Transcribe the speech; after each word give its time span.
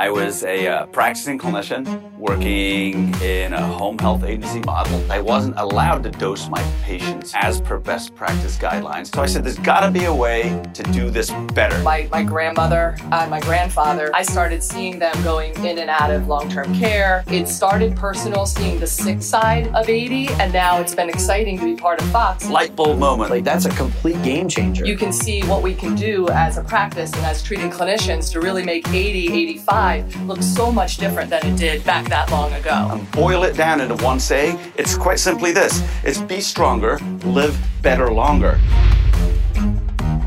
I 0.00 0.08
was 0.08 0.44
a 0.44 0.66
uh, 0.66 0.86
practicing 0.86 1.38
clinician 1.38 1.84
working 2.16 3.14
in 3.20 3.52
a 3.52 3.60
home 3.60 3.98
health 3.98 4.24
agency 4.24 4.60
model. 4.60 4.98
I 5.12 5.20
wasn't 5.20 5.58
allowed 5.58 6.04
to 6.04 6.10
dose 6.10 6.48
my 6.48 6.62
patients 6.82 7.34
as 7.36 7.60
per 7.60 7.78
best 7.78 8.14
practice 8.14 8.56
guidelines. 8.56 9.14
So 9.14 9.20
I 9.20 9.26
said, 9.26 9.44
there's 9.44 9.58
got 9.58 9.80
to 9.80 9.90
be 9.90 10.06
a 10.06 10.14
way 10.14 10.58
to 10.72 10.82
do 10.84 11.10
this 11.10 11.30
better. 11.52 11.78
My, 11.82 12.08
my 12.10 12.22
grandmother 12.22 12.96
and 13.12 13.30
my 13.30 13.40
grandfather, 13.40 14.10
I 14.14 14.22
started 14.22 14.62
seeing 14.62 14.98
them 14.98 15.22
going 15.22 15.52
in 15.66 15.78
and 15.78 15.90
out 15.90 16.10
of 16.10 16.26
long 16.28 16.48
term 16.48 16.74
care. 16.74 17.22
It 17.26 17.46
started 17.46 17.94
personal, 17.94 18.46
seeing 18.46 18.80
the 18.80 18.86
sick 18.86 19.20
side 19.20 19.68
of 19.74 19.86
80, 19.86 20.28
and 20.28 20.50
now 20.50 20.80
it's 20.80 20.94
been 20.94 21.10
exciting 21.10 21.58
to 21.58 21.64
be 21.66 21.76
part 21.76 22.00
of 22.00 22.08
Fox. 22.10 22.48
Light 22.48 22.74
bulb 22.74 22.98
moment. 22.98 23.28
Like, 23.28 23.44
that's 23.44 23.66
a 23.66 23.70
complete 23.76 24.22
game 24.22 24.48
changer. 24.48 24.86
You 24.86 24.96
can 24.96 25.12
see 25.12 25.42
what 25.42 25.62
we 25.62 25.74
can 25.74 25.94
do 25.94 26.26
as 26.30 26.56
a 26.56 26.64
practice 26.64 27.12
and 27.12 27.26
as 27.26 27.42
treating 27.42 27.70
clinicians 27.70 28.32
to 28.32 28.40
really 28.40 28.64
make 28.64 28.88
80, 28.88 29.30
85 29.50 29.89
looks 29.98 30.46
so 30.46 30.70
much 30.70 30.98
different 30.98 31.30
than 31.30 31.44
it 31.44 31.56
did 31.56 31.84
back 31.84 32.08
that 32.08 32.30
long 32.30 32.52
ago. 32.52 32.88
And 32.92 33.10
boil 33.10 33.42
it 33.42 33.56
down 33.56 33.80
into 33.80 33.96
one 34.04 34.20
saying, 34.20 34.58
it's 34.76 34.96
quite 34.96 35.18
simply 35.18 35.50
this 35.52 35.82
it's 36.04 36.20
be 36.20 36.40
stronger, 36.40 36.98
live 37.24 37.58
better 37.82 38.12
longer. 38.12 38.60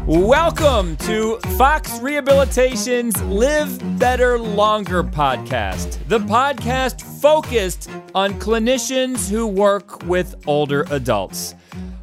Welcome 0.05 0.98
to 0.98 1.38
Fox 1.57 1.98
Rehabilitation's 2.02 3.21
Live 3.23 3.80
Better 3.98 4.38
Longer 4.38 5.02
podcast, 5.02 5.98
the 6.09 6.20
podcast 6.20 7.02
focused 7.21 7.90
on 8.13 8.34
clinicians 8.34 9.30
who 9.30 9.48
work 9.48 10.04
with 10.04 10.35
older 10.45 10.85
adults. 10.90 11.55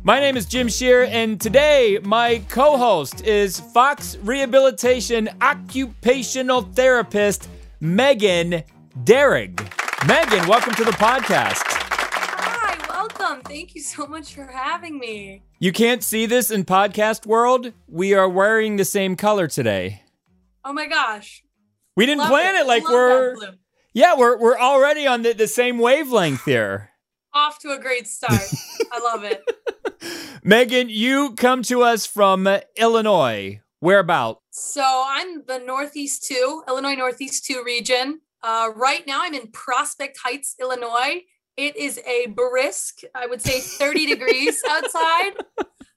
My 0.03 0.19
name 0.19 0.39
is 0.39 0.47
Jim 0.47 0.69
Shear, 0.69 1.05
and 1.05 1.39
today 1.39 1.99
my 2.03 2.43
co 2.49 2.79
host 2.79 3.27
is 3.27 3.61
Fox 3.61 4.17
Rehabilitation 4.23 5.29
occupational 5.43 6.63
therapist 6.63 7.51
Megan 7.81 8.63
Derrig. 9.05 9.61
Megan, 10.09 10.49
welcome 10.49 10.73
to 10.75 10.85
the 10.85 10.93
podcast. 10.93 11.61
Hi, 11.67 12.79
welcome. 12.89 13.43
Thank 13.43 13.75
you 13.75 13.83
so 13.83 14.07
much 14.07 14.35
for 14.35 14.47
having 14.47 14.99
me. 14.99 15.43
You 15.59 15.71
can't 15.71 16.03
see 16.03 16.25
this 16.25 16.51
in 16.51 16.65
podcast 16.65 17.27
world. 17.27 17.75
We 17.87 18.15
are 18.15 18.29
wearing 18.29 18.77
the 18.77 18.87
same 18.87 19.17
color 19.17 19.49
today. 19.49 20.03
Oh 20.65 20.73
my 20.73 20.87
gosh. 20.87 21.45
We 21.95 22.07
didn't 22.07 22.21
Love 22.21 22.31
plan 22.31 22.55
it, 22.57 22.67
like 22.67 22.85
Love 22.85 22.93
we're. 22.93 23.37
Yeah, 23.93 24.17
we're 24.17 24.39
we're 24.39 24.59
already 24.59 25.07
on 25.07 25.21
the, 25.23 25.35
the 25.35 25.47
same 25.49 25.79
wavelength 25.79 26.47
here. 26.47 26.91
off 27.35 27.59
to 27.59 27.73
a 27.73 27.79
great 27.79 28.07
start. 28.09 28.41
I 28.93 28.99
love 28.99 29.25
it. 29.25 29.43
Megan, 30.45 30.89
you 30.89 31.35
come 31.35 31.63
to 31.65 31.83
us 31.83 32.07
from 32.07 32.49
Illinois. 32.77 33.61
Whereabout? 33.81 34.41
So 34.51 35.05
I'm 35.07 35.45
the 35.47 35.59
Northeast 35.59 36.25
2, 36.25 36.65
Illinois 36.69 36.95
Northeast 36.95 37.45
2 37.47 37.63
region. 37.65 38.21
Uh, 38.43 38.71
right 38.75 39.07
now 39.07 39.21
I'm 39.23 39.35
in 39.35 39.49
Prospect 39.49 40.19
Heights, 40.23 40.55
Illinois. 40.61 41.23
It 41.57 41.77
is 41.77 41.99
a 42.07 42.27
brisk, 42.27 43.01
I 43.15 43.27
would 43.27 43.41
say 43.41 43.61
30 43.61 44.07
degrees 44.07 44.63
outside. 44.69 45.33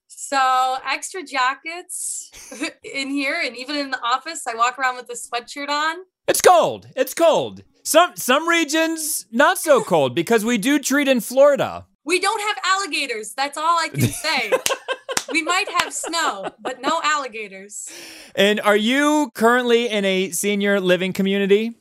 So 0.07 0.77
extra 0.89 1.23
jackets 1.23 2.31
in 2.83 3.09
here 3.09 3.41
and 3.43 3.55
even 3.57 3.75
in 3.75 3.91
the 3.91 4.01
office, 4.01 4.47
I 4.47 4.55
walk 4.55 4.79
around 4.79 4.95
with 4.95 5.09
a 5.09 5.13
sweatshirt 5.13 5.69
on. 5.69 5.97
It's 6.27 6.41
cold. 6.41 6.87
It's 6.95 7.13
cold. 7.13 7.63
Some 7.83 8.15
some 8.15 8.47
regions 8.47 9.25
not 9.31 9.57
so 9.57 9.83
cold 9.83 10.15
because 10.15 10.45
we 10.45 10.57
do 10.57 10.79
treat 10.79 11.09
in 11.09 11.19
Florida. 11.19 11.85
We 12.05 12.19
don't 12.19 12.41
have 12.41 12.57
alligators. 12.65 13.33
That's 13.35 13.57
all 13.57 13.79
I 13.79 13.87
can 13.89 14.01
say. 14.09 14.51
we 15.31 15.41
might 15.41 15.69
have 15.79 15.93
snow, 15.93 16.51
but 16.59 16.81
no 16.81 16.99
alligators. 17.03 17.89
And 18.35 18.59
are 18.61 18.75
you 18.75 19.31
currently 19.35 19.87
in 19.89 20.03
a 20.05 20.31
senior 20.31 20.79
living 20.79 21.13
community? 21.13 21.75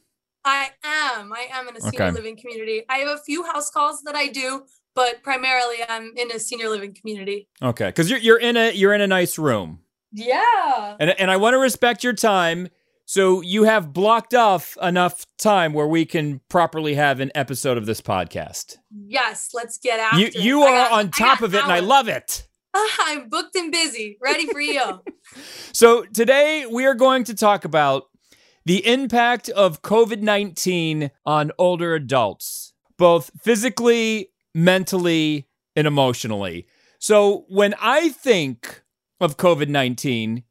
I 0.44 0.70
am. 0.84 1.32
I 1.32 1.46
am 1.52 1.68
in 1.68 1.76
a 1.76 1.80
senior 1.80 2.06
Okay. 2.06 2.10
living 2.12 2.36
community. 2.36 2.82
I 2.88 2.98
have 2.98 3.08
a 3.18 3.22
few 3.22 3.44
house 3.44 3.70
calls 3.70 4.02
that 4.02 4.14
I 4.16 4.28
do, 4.28 4.64
but 4.94 5.22
primarily 5.22 5.76
I'm 5.88 6.12
in 6.16 6.30
a 6.32 6.38
senior 6.38 6.68
living 6.68 6.94
community. 6.94 7.48
Okay, 7.62 7.86
because 7.86 8.10
you're 8.10 8.18
you're 8.18 8.38
in 8.40 8.56
a 8.56 8.72
you're 8.72 8.92
in 8.94 9.00
a 9.00 9.06
nice 9.06 9.38
room, 9.38 9.80
Yeah. 10.12 10.96
and 10.98 11.10
and 11.10 11.30
I 11.30 11.36
want 11.36 11.54
to 11.54 11.58
respect 11.58 12.02
your 12.02 12.12
time. 12.12 12.68
So 13.04 13.40
you 13.42 13.64
have 13.64 13.92
blocked 13.92 14.32
off 14.34 14.76
enough 14.80 15.26
time 15.38 15.72
where 15.74 15.86
we 15.86 16.04
can 16.06 16.40
properly 16.48 16.94
have 16.94 17.20
an 17.20 17.30
episode 17.34 17.76
of 17.76 17.84
this 17.86 18.00
podcast. 18.00 18.76
Yes. 19.06 19.50
Let's 19.52 19.78
get 19.78 20.00
after 20.00 20.18
You 20.20 20.26
it. 20.26 20.34
you 20.36 20.62
are 20.62 20.88
got- 20.88 20.92
on 20.92 21.10
top 21.10 21.42
of 21.42 21.54
it, 21.54 21.62
and 21.62 21.72
I 21.72 21.80
love 21.80 22.08
it. 22.08 22.46
I'm 22.74 23.28
booked 23.28 23.54
and 23.54 23.70
busy, 23.70 24.16
ready 24.22 24.46
for 24.46 24.60
you. 24.60 25.02
So 25.72 26.04
today 26.04 26.66
we 26.70 26.84
are 26.84 26.94
going 26.94 27.24
to 27.24 27.34
talk 27.34 27.64
about 27.64 28.04
the 28.66 28.86
impact 28.86 29.48
of 29.48 29.80
COVID 29.82 30.20
19 30.20 31.10
on 31.24 31.52
older 31.58 31.94
adults, 31.94 32.72
both 32.98 33.30
physically, 33.40 34.28
mentally, 34.54 35.48
and 35.74 35.86
emotionally. 35.86 36.66
So 36.98 37.44
when 37.48 37.74
I 37.80 38.10
think 38.10 38.82
of 39.20 39.36
COVID 39.38 39.68
19, 39.68 40.42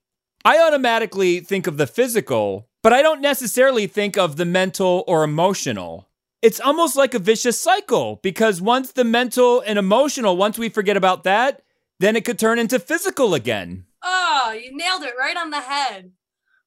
I 0.44 0.60
automatically 0.60 1.40
think 1.40 1.68
of 1.68 1.78
the 1.78 1.86
physical, 1.86 2.68
but 2.82 2.94
I 2.94 3.04
don't 3.04 3.22
necessarily 3.22 3.86
think 3.86 4.18
of 4.18 4.38
the 4.38 4.46
mental 4.46 5.04
or 5.08 5.24
emotional. 5.24 6.10
It's 6.42 6.60
almost 6.60 6.96
like 6.96 7.14
a 7.14 7.20
vicious 7.20 7.62
cycle 7.62 8.20
because 8.24 8.60
once 8.60 8.92
the 8.92 9.04
mental 9.04 9.62
and 9.62 9.78
emotional, 9.78 10.36
once 10.36 10.58
we 10.58 10.70
forget 10.70 10.98
about 10.98 11.24
that, 11.26 11.62
then 12.00 12.16
it 12.16 12.26
could 12.26 12.40
turn 12.40 12.58
into 12.58 12.80
physical 12.80 13.36
again. 13.36 13.86
Oh, 14.02 14.52
you 14.52 14.76
nailed 14.76 15.04
it 15.04 15.14
right 15.20 15.38
on 15.38 15.52
the 15.52 15.62
head. 15.62 16.12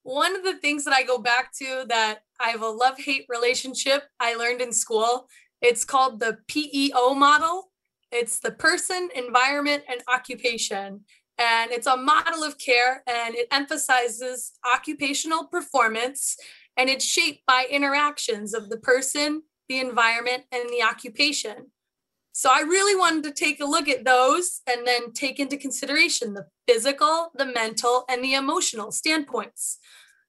One 0.05 0.37
of 0.37 0.45
the 0.45 0.55
things 0.55 0.85
that 0.85 0.95
I 0.95 1.03
go 1.03 1.19
back 1.19 1.53
to 1.59 1.85
that 1.89 2.21
I 2.39 2.51
have 2.51 2.63
a 2.63 2.69
love 2.69 2.99
hate 2.99 3.27
relationship 3.29 4.05
I 4.21 4.37
learned 4.37 4.61
in 4.61 4.73
school, 4.73 5.27
it's 5.61 5.85
called 5.85 6.21
the 6.21 6.39
PEO 6.47 7.15
model. 7.15 7.71
It's 8.13 8.39
the 8.39 8.53
person, 8.53 9.09
environment, 9.17 9.83
and 9.89 10.03
occupation. 10.07 11.01
And 11.39 11.73
it's 11.73 11.87
a 11.87 11.97
model 11.97 12.45
of 12.45 12.59
care 12.59 13.03
and 13.07 13.35
it 13.35 13.49
emphasizes 13.51 14.53
occupational 14.73 15.47
performance 15.47 16.37
and 16.77 16.89
it's 16.89 17.05
shaped 17.05 17.45
by 17.47 17.67
interactions 17.71 18.55
of 18.55 18.69
the 18.69 18.77
person, 18.77 19.43
the 19.69 19.79
environment, 19.81 20.45
and 20.53 20.69
the 20.69 20.83
occupation. 20.83 21.71
So 22.33 22.51
I 22.53 22.61
really 22.61 22.97
wanted 22.97 23.25
to 23.25 23.31
take 23.31 23.61
a 23.61 23.65
look 23.65 23.89
at 23.89 24.05
those 24.05 24.61
and 24.69 24.87
then 24.87 25.13
take 25.13 25.39
into 25.39 25.57
consideration 25.57 26.35
the 26.35 26.47
physical, 26.67 27.31
the 27.37 27.47
mental, 27.47 28.05
and 28.09 28.25
the 28.25 28.35
emotional 28.35 28.91
standpoints. 28.91 29.79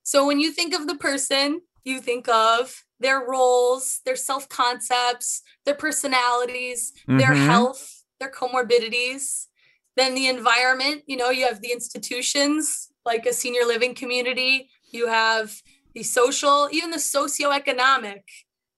So 0.03 0.25
when 0.27 0.39
you 0.39 0.51
think 0.51 0.75
of 0.75 0.85
the 0.85 0.95
person, 0.95 1.61
you 1.83 1.99
think 1.99 2.27
of 2.27 2.83
their 2.99 3.25
roles, 3.27 4.01
their 4.05 4.15
self 4.15 4.47
concepts, 4.49 5.41
their 5.65 5.75
personalities, 5.75 6.93
their 7.07 7.33
Mhm. 7.33 7.47
health, 7.47 8.03
their 8.19 8.31
comorbidities. 8.31 9.47
Then 9.95 10.15
the 10.15 10.27
environment, 10.27 11.03
you 11.07 11.17
know, 11.17 11.29
you 11.29 11.47
have 11.47 11.61
the 11.61 11.71
institutions 11.71 12.89
like 13.05 13.25
a 13.25 13.33
senior 13.33 13.65
living 13.65 13.95
community, 13.95 14.69
you 14.91 15.07
have 15.07 15.61
the 15.93 16.03
social, 16.03 16.67
even 16.71 16.91
the 16.91 16.97
socioeconomic, 16.97 18.23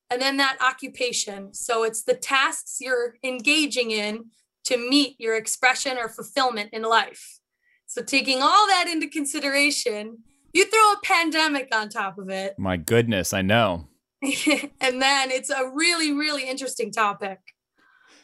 and 0.10 0.22
then 0.22 0.38
that 0.38 0.58
occupation. 0.62 1.54
So 1.54 1.84
it's 1.84 2.04
the 2.04 2.14
tasks 2.14 2.78
you're 2.80 3.16
engaging 3.24 3.92
in 3.92 4.26
to 4.66 4.78
meet 4.78 5.20
your 5.20 5.36
expression 5.36 5.98
or 5.98 6.10
fulfillment 6.10 6.70
in 6.74 6.84
life. 6.84 7.40
So 7.88 8.04
taking 8.04 8.42
all 8.42 8.68
that 8.68 8.88
into 8.88 9.08
consideration, 9.08 10.20
you 10.54 10.66
throw 10.66 10.92
a 10.92 11.00
pandemic 11.04 11.70
on 11.74 11.90
top 11.90 12.18
of 12.18 12.30
it, 12.30 12.56
My 12.58 12.78
goodness, 12.78 13.34
I 13.34 13.42
know. 13.42 13.88
and 14.22 15.02
then 15.02 15.32
it's 15.32 15.50
a 15.50 15.70
really, 15.74 16.12
really 16.12 16.50
interesting 16.50 16.92
topic. 16.92 17.40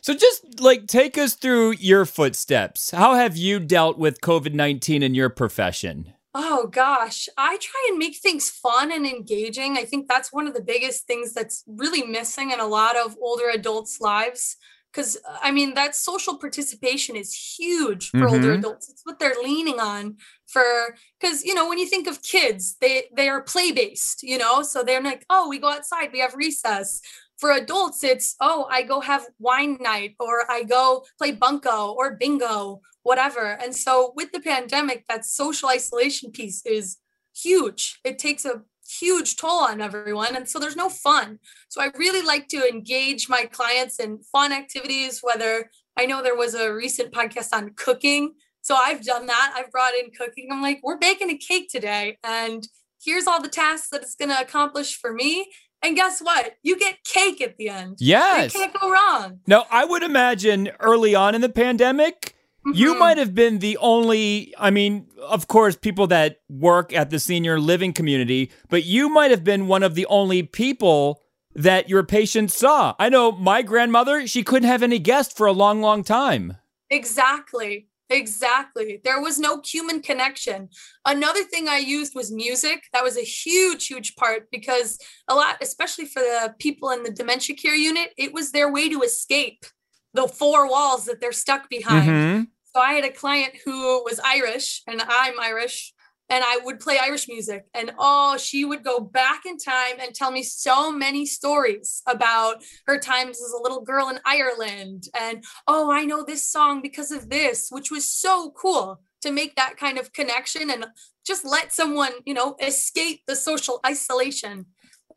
So 0.04 0.14
just 0.14 0.60
like 0.60 0.88
take 0.88 1.18
us 1.18 1.34
through 1.36 1.72
your 1.80 2.06
footsteps. 2.06 2.92
How 2.92 3.16
have 3.16 3.38
you 3.38 3.58
dealt 3.60 3.98
with 3.98 4.20
COVID 4.20 4.54
19 4.54 5.02
in 5.02 5.16
your 5.16 5.30
profession? 5.30 6.14
Oh 6.36 6.68
gosh, 6.68 7.30
I 7.38 7.58
try 7.58 7.88
and 7.90 7.98
make 7.98 8.18
things 8.18 8.50
fun 8.50 8.92
and 8.92 9.06
engaging. 9.06 9.78
I 9.78 9.86
think 9.86 10.10
that's 10.10 10.34
one 10.34 10.46
of 10.48 10.54
the 10.56 10.62
biggest 10.64 11.08
things 11.08 11.32
that's 11.34 11.64
really 11.68 12.04
missing 12.04 12.52
in 12.52 12.60
a 12.60 12.68
lot 12.68 12.98
of 12.98 13.16
older 13.22 13.50
adults' 13.50 14.02
lives. 14.02 14.58
Because 14.92 15.18
I 15.42 15.52
mean, 15.52 15.74
that 15.76 15.96
social 15.96 16.38
participation 16.38 17.16
is 17.16 17.34
huge 17.58 18.10
for 18.10 18.28
older 18.28 18.50
Mhm. 18.52 18.60
adults. 18.60 18.90
It's 18.90 19.02
what 19.06 19.20
they're 19.20 19.42
leaning 19.42 19.80
on 19.80 20.18
for. 20.48 20.98
Because 21.20 21.44
you 21.46 21.54
know, 21.56 21.68
when 21.70 21.80
you 21.80 21.88
think 21.88 22.08
of 22.08 22.22
kids, 22.24 22.76
they 22.82 23.10
they 23.16 23.30
are 23.30 23.42
play 23.42 23.72
based. 23.72 24.22
You 24.22 24.38
know, 24.38 24.64
so 24.64 24.84
they're 24.84 25.02
like, 25.02 25.26
oh, 25.30 25.48
we 25.48 25.60
go 25.60 25.70
outside, 25.70 26.12
we 26.12 26.20
have 26.20 26.36
recess. 26.36 27.00
For 27.44 27.52
adults, 27.52 28.06
it's 28.06 28.38
oh, 28.40 28.68
I 28.72 28.84
go 28.84 29.02
have 29.02 29.26
wine 29.38 29.78
night, 29.82 30.16
or 30.18 30.50
I 30.50 30.64
go 30.64 31.04
play 31.18 31.34
bunco 31.34 31.92
or 31.92 32.16
bingo 32.16 32.80
whatever. 33.02 33.60
And 33.62 33.76
so 33.76 34.14
with 34.16 34.32
the 34.32 34.40
pandemic, 34.40 35.04
that 35.10 35.26
social 35.26 35.68
isolation 35.68 36.32
piece 36.32 36.66
is 36.66 37.00
huge. 37.36 38.00
It 38.06 38.18
takes 38.18 38.46
a 38.46 38.62
huge 38.88 39.36
toll 39.36 39.60
on 39.60 39.82
everyone. 39.82 40.38
And 40.38 40.48
so 40.48 40.58
there's 40.58 40.78
no 40.78 40.88
fun. 40.88 41.40
So 41.68 41.82
I 41.82 41.92
really 41.98 42.22
like 42.22 42.48
to 42.48 42.66
engage 42.66 43.28
my 43.28 43.44
clients 43.44 44.00
in 44.00 44.20
fun 44.32 44.54
activities, 44.54 45.20
whether 45.22 45.70
I 45.98 46.06
know 46.06 46.24
there 46.24 46.38
was 46.38 46.56
a 46.56 46.74
recent 46.74 47.12
podcast 47.12 47.50
on 47.52 47.74
cooking. 47.76 48.36
So 48.62 48.74
I've 48.74 49.04
done 49.04 49.26
that. 49.26 49.54
I've 49.58 49.70
brought 49.70 49.96
in 49.96 50.12
cooking. 50.12 50.48
I'm 50.50 50.62
like, 50.62 50.80
we're 50.82 50.98
baking 50.98 51.30
a 51.30 51.38
cake 51.38 51.68
today. 51.70 52.18
And 52.24 52.66
here's 53.04 53.28
all 53.28 53.42
the 53.42 53.50
tasks 53.50 53.90
that 53.90 54.02
it's 54.02 54.16
going 54.16 54.30
to 54.30 54.40
accomplish 54.40 54.98
for 54.98 55.12
me. 55.12 55.52
And 55.84 55.96
guess 55.96 56.22
what? 56.22 56.56
You 56.64 56.80
get 56.80 57.04
cake 57.04 57.42
at 57.42 57.58
the 57.58 57.70
end. 57.70 57.98
Yes. 58.00 58.54
You 58.54 58.62
can't 58.62 58.74
go 58.80 58.90
wrong. 58.90 59.40
Now, 59.48 59.66
I 59.70 59.84
would 59.86 60.02
imagine 60.02 60.70
early 60.80 61.14
on 61.14 61.36
in 61.36 61.42
the 61.42 61.50
pandemic, 61.50 62.34
you 62.74 62.96
Mhm. 62.96 63.00
might 63.00 63.18
have 63.18 63.36
been 63.36 63.60
the 63.60 63.76
only, 63.78 64.54
I 64.58 64.70
mean, 64.72 65.08
of 65.22 65.50
course, 65.50 65.76
people 65.76 66.08
that 66.08 66.38
work 66.50 66.94
at 66.94 67.10
the 67.10 67.20
senior 67.20 67.60
living 67.60 67.92
community, 67.92 68.50
but 68.70 68.86
you 68.86 69.10
might 69.10 69.32
have 69.32 69.44
been 69.44 69.68
one 69.68 69.84
of 69.84 69.96
the 69.96 70.06
only 70.06 70.44
people 70.44 71.22
that 71.54 71.90
your 71.90 72.04
patients 72.04 72.56
saw. 72.58 72.96
I 72.98 73.10
know 73.10 73.34
my 73.34 73.62
grandmother, 73.62 74.26
she 74.26 74.42
couldn't 74.44 74.70
have 74.70 74.82
any 74.82 74.98
guests 75.00 75.34
for 75.34 75.46
a 75.46 75.52
long, 75.52 75.82
long 75.82 76.04
time. 76.04 76.58
Exactly. 76.90 77.88
Exactly. 78.10 79.00
There 79.04 79.22
was 79.22 79.40
no 79.40 79.62
human 79.66 80.02
connection. 80.02 80.70
Another 81.06 81.44
thing 81.44 81.68
I 81.68 81.78
used 81.78 82.14
was 82.16 82.32
music. 82.32 82.84
That 82.94 83.04
was 83.04 83.18
a 83.18 83.22
huge, 83.22 83.88
huge 83.88 84.16
part 84.16 84.50
because 84.52 85.00
a 85.28 85.36
lot, 85.36 85.58
especially 85.62 86.06
for 86.06 86.20
the 86.20 86.54
people 86.60 86.90
in 86.92 87.04
the 87.04 87.12
dementia 87.12 87.56
care 87.56 87.76
unit, 87.76 88.14
it 88.18 88.34
was 88.34 88.52
their 88.52 88.72
way 88.72 88.90
to 88.90 89.02
escape 89.02 89.66
the 90.14 90.28
four 90.28 90.70
walls 90.70 91.06
that 91.06 91.22
they're 91.22 91.32
stuck 91.32 91.70
behind. 91.70 92.10
Mhm. 92.10 92.48
So 92.76 92.82
I 92.82 92.94
had 92.94 93.04
a 93.06 93.12
client 93.12 93.56
who 93.66 94.04
was 94.04 94.20
Irish 94.24 94.84
and 94.88 95.02
I'm 95.02 95.40
Irish 95.40 95.94
and 96.34 96.44
I 96.44 96.58
would 96.66 96.80
play 96.80 96.98
Irish 96.98 97.28
music 97.28 97.62
and 97.74 97.92
oh 98.00 98.38
she 98.38 98.66
would 98.66 98.84
go 98.84 99.00
back 99.00 99.42
in 99.46 99.58
time 99.58 99.96
and 100.02 100.14
tell 100.16 100.32
me 100.32 100.42
so 100.44 100.92
many 100.92 101.26
stories 101.26 102.02
about 102.08 102.64
her 102.88 102.98
times 103.00 103.38
as 103.46 103.54
a 103.58 103.62
little 103.62 103.82
girl 103.82 104.10
in 104.10 104.20
Ireland 104.26 105.02
and 105.20 105.44
oh 105.68 105.92
I 105.92 106.06
know 106.06 106.24
this 106.24 106.46
song 106.56 106.82
because 106.82 107.12
of 107.12 107.30
this 107.30 107.68
which 107.70 107.92
was 107.92 108.06
so 108.12 108.52
cool 108.64 109.02
to 109.22 109.32
make 109.32 109.56
that 109.56 109.78
kind 109.78 109.98
of 110.00 110.12
connection 110.12 110.70
and 110.70 110.86
just 111.26 111.46
let 111.46 111.72
someone 111.72 112.14
you 112.26 112.34
know 112.34 112.56
escape 112.60 113.22
the 113.28 113.36
social 113.36 113.80
isolation 113.86 114.66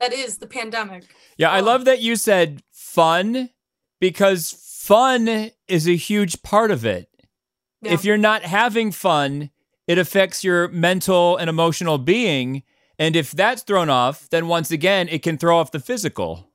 that 0.00 0.12
is 0.12 0.36
the 0.38 0.46
pandemic. 0.46 1.04
Yeah, 1.38 1.50
I 1.50 1.60
Oh. 1.60 1.64
love 1.64 1.86
that 1.86 2.00
you 2.02 2.16
said 2.16 2.62
fun 2.70 3.48
because 4.00 4.52
fun 4.84 5.50
is 5.68 5.88
a 5.88 5.96
huge 5.96 6.42
part 6.42 6.70
of 6.70 6.84
it. 6.84 7.08
Yeah. 7.80 7.94
If 7.94 8.04
you're 8.04 8.18
not 8.30 8.42
having 8.42 8.92
fun, 8.92 9.50
it 9.86 9.98
affects 9.98 10.42
your 10.42 10.68
mental 10.68 11.36
and 11.36 11.48
emotional 11.48 11.98
being. 11.98 12.62
And 12.98 13.14
if 13.14 13.32
that's 13.32 13.62
thrown 13.62 13.90
off, 13.90 14.28
then 14.30 14.48
once 14.48 14.70
again, 14.70 15.08
it 15.08 15.22
can 15.22 15.38
throw 15.38 15.58
off 15.58 15.70
the 15.70 15.80
physical. 15.80 16.50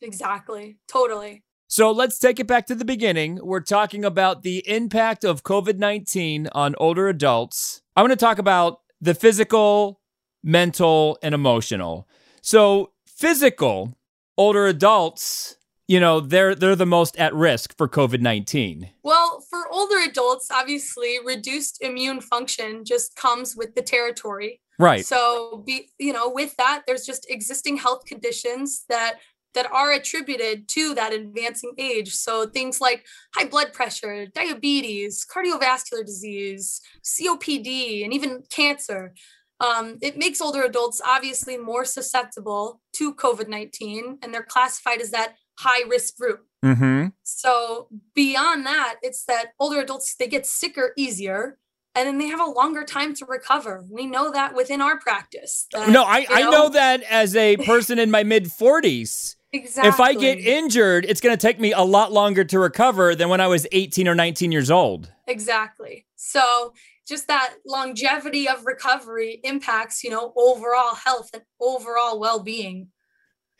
Exactly. 0.00 0.78
Totally. 0.88 1.42
So 1.66 1.92
let's 1.92 2.18
take 2.18 2.40
it 2.40 2.46
back 2.46 2.66
to 2.66 2.74
the 2.74 2.84
beginning. 2.84 3.38
We're 3.42 3.60
talking 3.60 4.04
about 4.04 4.42
the 4.42 4.68
impact 4.68 5.24
of 5.24 5.44
COVID 5.44 5.78
19 5.78 6.48
on 6.52 6.74
older 6.78 7.08
adults. 7.08 7.82
I 7.94 8.02
want 8.02 8.12
to 8.12 8.16
talk 8.16 8.38
about 8.38 8.80
the 9.00 9.14
physical, 9.14 10.00
mental, 10.42 11.16
and 11.22 11.34
emotional. 11.34 12.08
So, 12.42 12.92
physical, 13.06 13.96
older 14.36 14.66
adults, 14.66 15.56
you 15.90 15.98
know, 15.98 16.20
they're 16.20 16.54
they're 16.54 16.76
the 16.76 16.86
most 16.86 17.16
at 17.16 17.34
risk 17.34 17.76
for 17.76 17.88
COVID 17.88 18.20
19. 18.20 18.88
Well, 19.02 19.44
for 19.50 19.66
older 19.72 19.98
adults, 20.08 20.48
obviously, 20.48 21.18
reduced 21.24 21.82
immune 21.82 22.20
function 22.20 22.84
just 22.84 23.16
comes 23.16 23.56
with 23.56 23.74
the 23.74 23.82
territory. 23.82 24.60
Right. 24.78 25.04
So, 25.04 25.64
be 25.66 25.90
you 25.98 26.12
know, 26.12 26.30
with 26.30 26.56
that, 26.58 26.82
there's 26.86 27.04
just 27.04 27.28
existing 27.28 27.78
health 27.78 28.04
conditions 28.04 28.84
that 28.88 29.16
that 29.54 29.68
are 29.72 29.90
attributed 29.90 30.68
to 30.68 30.94
that 30.94 31.12
advancing 31.12 31.72
age. 31.76 32.14
So 32.14 32.46
things 32.46 32.80
like 32.80 33.04
high 33.34 33.48
blood 33.48 33.72
pressure, 33.72 34.26
diabetes, 34.26 35.26
cardiovascular 35.26 36.06
disease, 36.06 36.80
COPD, 37.04 38.04
and 38.04 38.14
even 38.14 38.44
cancer. 38.48 39.12
Um, 39.58 39.98
it 40.00 40.16
makes 40.16 40.40
older 40.40 40.62
adults 40.62 41.02
obviously 41.04 41.58
more 41.58 41.84
susceptible 41.84 42.80
to 42.94 43.12
COVID 43.12 43.48
19, 43.48 44.18
and 44.22 44.32
they're 44.32 44.44
classified 44.44 45.00
as 45.00 45.10
that 45.10 45.34
high 45.60 45.82
risk 45.88 46.16
group. 46.16 46.46
Mm-hmm. 46.64 47.08
So 47.22 47.88
beyond 48.14 48.66
that, 48.66 48.96
it's 49.02 49.24
that 49.24 49.52
older 49.58 49.80
adults 49.80 50.14
they 50.14 50.26
get 50.26 50.46
sicker 50.46 50.92
easier 50.96 51.58
and 51.94 52.06
then 52.06 52.18
they 52.18 52.28
have 52.28 52.40
a 52.40 52.50
longer 52.50 52.84
time 52.84 53.14
to 53.16 53.26
recover. 53.26 53.84
We 53.90 54.06
know 54.06 54.30
that 54.30 54.54
within 54.54 54.80
our 54.80 54.98
practice. 54.98 55.66
that, 55.72 55.88
No, 55.88 56.04
I, 56.04 56.18
you 56.18 56.26
I 56.30 56.42
know 56.42 56.68
that 56.68 57.02
as 57.02 57.34
a 57.34 57.56
person 57.58 57.98
in 57.98 58.10
my 58.10 58.22
mid 58.22 58.44
40s. 58.44 59.36
exactly. 59.52 59.88
If 59.88 60.00
I 60.00 60.14
get 60.14 60.38
injured, 60.38 61.04
it's 61.08 61.20
going 61.20 61.36
to 61.36 61.40
take 61.40 61.58
me 61.58 61.72
a 61.72 61.82
lot 61.82 62.12
longer 62.12 62.44
to 62.44 62.58
recover 62.58 63.14
than 63.14 63.28
when 63.28 63.40
I 63.40 63.48
was 63.48 63.66
18 63.72 64.06
or 64.06 64.14
19 64.14 64.52
years 64.52 64.70
old. 64.70 65.10
exactly. 65.26 66.06
So 66.16 66.74
just 67.08 67.26
that 67.26 67.54
longevity 67.66 68.48
of 68.48 68.64
recovery 68.66 69.40
impacts, 69.42 70.04
you 70.04 70.10
know, 70.10 70.32
overall 70.36 70.94
health 70.94 71.30
and 71.34 71.42
overall 71.60 72.20
well-being. 72.20 72.88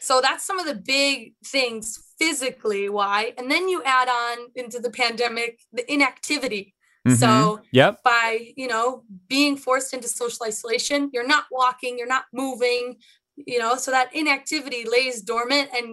So 0.01 0.21
that's 0.21 0.45
some 0.45 0.59
of 0.59 0.67
the 0.67 0.75
big 0.75 1.35
things 1.45 1.85
physically 2.19 2.89
why. 2.89 3.33
And 3.39 3.51
then 3.51 3.69
you 3.69 3.83
add 3.85 4.09
on 4.09 4.49
into 4.55 4.79
the 4.81 4.91
pandemic 4.91 5.61
the 5.73 5.91
inactivity. 5.93 6.75
So 7.09 7.27
Mhm. 7.27 7.63
yep. 7.73 8.03
by 8.05 8.53
you 8.57 8.69
know 8.69 9.05
being 9.29 9.57
forced 9.57 9.95
into 9.95 10.07
social 10.07 10.45
isolation 10.47 11.09
you're 11.15 11.27
not 11.27 11.45
walking 11.51 11.97
you're 11.97 12.15
not 12.19 12.27
moving 12.31 12.97
you 13.37 13.59
know 13.59 13.77
so 13.77 13.91
that 13.91 14.15
inactivity 14.15 14.85
lays 14.85 15.23
dormant 15.23 15.71
and 15.75 15.87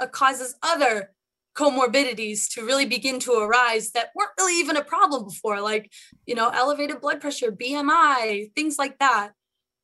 uh, 0.00 0.06
causes 0.06 0.54
other 0.62 1.10
comorbidities 1.54 2.48
to 2.54 2.64
really 2.64 2.86
begin 2.86 3.20
to 3.20 3.32
arise 3.32 3.90
that 3.92 4.08
weren't 4.16 4.30
really 4.38 4.58
even 4.58 4.76
a 4.76 4.84
problem 4.84 5.24
before 5.24 5.60
like 5.60 5.92
you 6.26 6.34
know 6.34 6.48
elevated 6.48 6.98
blood 7.00 7.20
pressure 7.20 7.52
bmi 7.52 8.50
things 8.56 8.78
like 8.78 8.98
that 8.98 9.32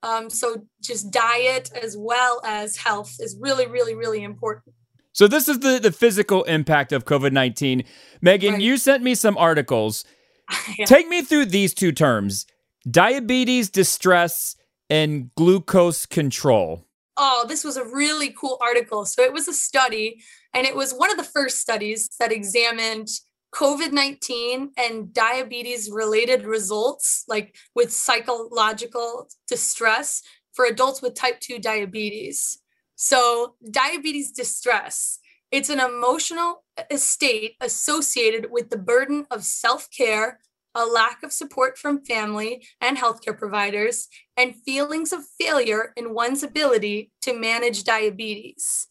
um, 0.03 0.31
so 0.31 0.65
just 0.83 1.11
diet 1.11 1.71
as 1.83 1.97
well 1.97 2.41
as 2.45 2.77
health 2.77 3.17
is 3.21 3.37
really 3.41 3.67
really 3.67 3.95
really 3.95 4.23
important 4.23 4.75
So 5.13 5.27
this 5.29 5.49
is 5.49 5.59
the 5.59 5.79
the 5.81 5.93
physical 5.93 6.45
impact 6.45 6.93
of 6.93 7.05
COVID-19. 7.05 7.85
Megan, 8.23 8.53
Right. 8.55 8.63
you 8.63 8.77
sent 8.79 9.03
me 9.03 9.15
some 9.15 9.37
articles. 9.37 10.05
Yeah. 10.79 10.85
Take 10.87 11.09
me 11.09 11.23
through 11.23 11.47
these 11.47 11.73
two 11.75 11.93
terms. 11.93 12.47
Diabetes 12.91 13.71
distress 13.71 14.57
and 14.89 15.31
glucose 15.37 16.07
control. 16.07 16.87
oh, 17.17 17.45
this 17.47 17.63
was 17.65 17.77
a 17.77 17.85
really 17.85 18.31
cool 18.41 18.57
article. 18.61 19.05
So 19.05 19.23
it 19.23 19.33
was 19.33 19.47
a 19.47 19.53
study, 19.53 20.07
and 20.55 20.67
it 20.67 20.75
was 20.75 20.93
one 20.93 21.11
of 21.11 21.19
the 21.19 21.31
first 21.37 21.61
studies 21.61 22.09
that 22.19 22.33
examined 22.33 23.09
COVID 23.55 23.93
19 23.93 24.73
and 24.77 25.13
diabetes 25.13 25.91
related 25.91 26.45
results, 26.45 27.25
like 27.29 27.57
with 27.75 27.93
psychological 27.93 29.29
distress 29.49 30.23
for 30.53 30.65
adults 30.65 31.03
with 31.03 31.15
type 31.15 31.41
2 31.41 31.59
diabetes. 31.59 32.59
So, 32.97 33.55
diabetes 33.71 34.31
distress. 34.31 35.19
It's 35.51 35.71
an 35.71 35.81
emotional 35.81 36.65
state 36.97 37.57
associated 37.61 38.51
with 38.51 38.71
the 38.71 38.79
burden 38.79 39.27
of 39.31 39.43
self 39.43 39.89
care, 39.91 40.39
a 40.75 40.87
lack 40.87 41.23
of 41.23 41.33
support 41.33 41.77
from 41.77 42.05
family 42.05 42.65
and 42.81 42.97
healthcare 42.97 43.37
providers, 43.37 44.07
and 44.37 44.55
feelings 44.55 45.13
of 45.13 45.23
failure 45.41 45.93
in 45.97 46.15
one's 46.15 46.43
ability 46.43 47.11
to 47.23 47.39
manage 47.39 47.85
diabetes. 47.85 48.87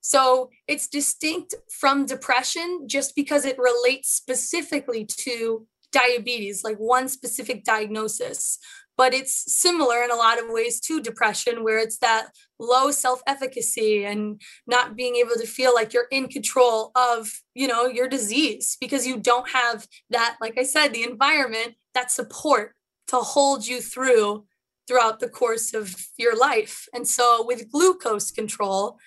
So 0.00 0.50
it's 0.66 0.88
distinct 0.88 1.54
from 1.70 2.06
depression 2.06 2.86
just 2.86 3.14
because 3.14 3.44
it 3.44 3.58
relates 3.58 4.10
specifically 4.10 5.04
to 5.04 5.66
diabetes, 5.92 6.64
like 6.64 6.76
one 6.76 7.08
specific 7.08 7.64
diagnosis. 7.64 8.58
But 8.96 9.14
it's 9.14 9.54
similar 9.54 10.02
in 10.02 10.10
a 10.10 10.16
lot 10.16 10.42
of 10.42 10.46
ways 10.48 10.80
to 10.80 11.00
depression, 11.00 11.62
where 11.62 11.78
it's 11.78 11.98
that 11.98 12.30
low 12.58 12.90
self 12.90 13.22
efficacy 13.26 14.04
and 14.04 14.40
not 14.66 14.96
being 14.96 15.16
able 15.16 15.36
to 15.36 15.46
feel 15.46 15.72
like 15.72 15.92
you're 15.92 16.08
in 16.10 16.28
control 16.28 16.90
of 16.96 17.30
you 17.54 17.68
know 17.68 17.86
your 17.86 18.08
disease 18.08 18.76
because 18.80 19.06
you 19.06 19.16
don't 19.16 19.50
have 19.50 19.86
that 20.10 20.36
like 20.40 20.58
i 20.58 20.64
said 20.64 20.88
the 20.88 21.04
environment 21.04 21.74
that 21.94 22.10
support 22.10 22.74
to 23.06 23.16
hold 23.16 23.66
you 23.66 23.80
through 23.80 24.44
throughout 24.88 25.20
the 25.20 25.28
course 25.28 25.72
of 25.72 25.94
your 26.16 26.36
life 26.36 26.88
and 26.92 27.06
so 27.06 27.44
with 27.46 27.70
glucose 27.70 28.30
control 28.30 28.98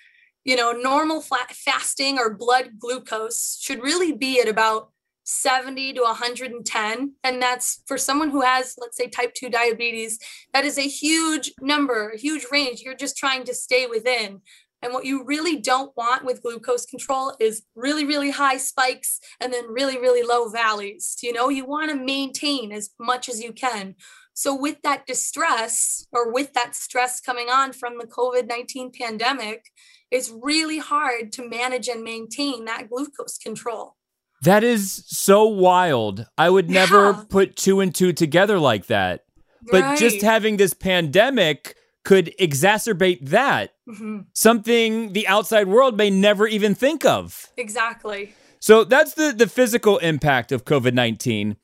you 0.44 0.56
know 0.56 0.72
normal 0.72 1.20
flat 1.20 1.52
fasting 1.52 2.18
or 2.18 2.34
blood 2.34 2.70
glucose 2.78 3.58
should 3.60 3.82
really 3.82 4.12
be 4.12 4.40
at 4.40 4.48
about 4.48 4.90
70 5.24 5.92
to 5.94 6.02
110 6.02 7.12
and 7.22 7.42
that's 7.42 7.82
for 7.86 7.96
someone 7.96 8.30
who 8.30 8.40
has 8.40 8.74
let's 8.78 8.96
say 8.96 9.06
type 9.06 9.34
2 9.34 9.50
diabetes 9.50 10.18
that 10.52 10.64
is 10.64 10.78
a 10.78 10.88
huge 10.88 11.52
number 11.60 12.10
a 12.10 12.18
huge 12.18 12.46
range 12.50 12.80
you're 12.80 12.94
just 12.94 13.16
trying 13.16 13.44
to 13.44 13.54
stay 13.54 13.86
within 13.86 14.40
and 14.82 14.92
what 14.92 15.04
you 15.04 15.24
really 15.24 15.60
don't 15.60 15.96
want 15.96 16.24
with 16.24 16.42
glucose 16.42 16.84
control 16.84 17.34
is 17.38 17.62
really, 17.76 18.04
really 18.04 18.30
high 18.30 18.56
spikes 18.56 19.20
and 19.40 19.52
then 19.52 19.64
really, 19.68 19.96
really 19.98 20.24
low 20.24 20.48
valleys. 20.48 21.16
You 21.22 21.32
know, 21.32 21.48
you 21.48 21.64
want 21.64 21.90
to 21.90 21.96
maintain 21.96 22.72
as 22.72 22.90
much 22.98 23.28
as 23.28 23.40
you 23.40 23.52
can. 23.52 23.94
So, 24.34 24.54
with 24.54 24.82
that 24.82 25.06
distress 25.06 26.06
or 26.10 26.32
with 26.32 26.52
that 26.54 26.74
stress 26.74 27.20
coming 27.20 27.48
on 27.48 27.72
from 27.72 27.98
the 27.98 28.06
COVID 28.06 28.48
19 28.48 28.90
pandemic, 28.98 29.66
it's 30.12 30.30
really 30.42 30.78
hard 30.78 31.32
to 31.32 31.48
manage 31.48 31.88
and 31.88 32.04
maintain 32.04 32.66
that 32.66 32.88
glucose 32.88 33.38
control. 33.38 33.96
That 34.42 34.62
is 34.62 35.04
so 35.06 35.44
wild. 35.44 36.26
I 36.36 36.50
would 36.50 36.68
never 36.70 37.10
Yeah. 37.12 37.24
put 37.28 37.56
two 37.56 37.80
and 37.80 37.94
two 37.94 38.12
together 38.12 38.58
like 38.58 38.86
that. 38.86 39.24
But 39.70 39.96
just 39.98 40.20
having 40.22 40.56
this 40.56 40.74
pandemic 40.74 41.76
could 42.04 42.34
exacerbate 42.40 43.28
that, 43.28 43.74
Mhm. 43.88 44.26
something 44.34 45.12
the 45.12 45.26
outside 45.28 45.68
world 45.68 45.96
may 45.96 46.10
never 46.10 46.48
even 46.48 46.74
think 46.74 47.04
of. 47.04 47.46
Exactly. 47.56 48.34
So 48.58 48.82
that's 48.84 49.14
the, 49.14 49.32
the 49.32 49.46
physical 49.48 49.98
impact 49.98 50.50
of 50.52 50.64
COVID 50.64 50.94
19. 50.94 51.56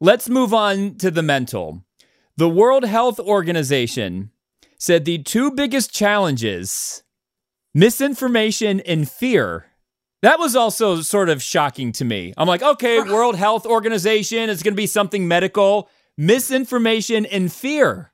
Let's 0.00 0.28
move 0.28 0.52
on 0.52 0.96
to 0.96 1.10
the 1.10 1.22
mental. 1.22 1.82
The 2.36 2.48
World 2.50 2.84
Health 2.84 3.18
Organization 3.18 4.30
said 4.78 5.06
the 5.06 5.16
two 5.18 5.50
biggest 5.50 5.94
challenges 5.94 7.02
misinformation 7.76 8.80
and 8.80 9.08
fear. 9.08 9.66
That 10.22 10.38
was 10.38 10.56
also 10.56 11.02
sort 11.02 11.28
of 11.28 11.42
shocking 11.42 11.92
to 11.92 12.06
me. 12.06 12.32
I'm 12.38 12.48
like, 12.48 12.62
okay, 12.62 13.00
World 13.12 13.36
Health 13.36 13.66
Organization, 13.66 14.48
it's 14.48 14.62
going 14.62 14.72
to 14.72 14.76
be 14.76 14.86
something 14.86 15.28
medical. 15.28 15.90
Misinformation 16.16 17.26
and 17.26 17.52
fear. 17.52 18.12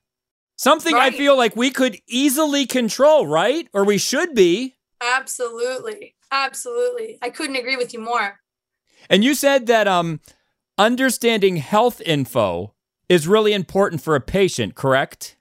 Something 0.57 0.97
I 0.97 1.13
feel 1.13 1.37
like 1.37 1.55
we 1.55 1.71
could 1.71 1.97
easily 2.09 2.67
control, 2.67 3.27
right? 3.27 3.69
Or 3.73 3.85
we 3.85 3.99
should 3.99 4.35
be. 4.35 4.75
Absolutely. 5.01 6.17
Absolutely. 6.33 7.19
I 7.23 7.31
couldn't 7.31 7.57
agree 7.57 7.77
with 7.77 7.95
you 7.95 8.01
more. 8.01 8.41
And 9.09 9.23
you 9.23 9.35
said 9.35 9.67
that 9.69 9.87
um, 9.87 10.21
understanding 10.77 11.57
health 11.59 12.01
info 12.01 12.75
is 13.09 13.29
really 13.29 13.53
important 13.53 14.03
for 14.03 14.17
a 14.17 14.21
patient, 14.21 14.75
correct? 14.75 15.37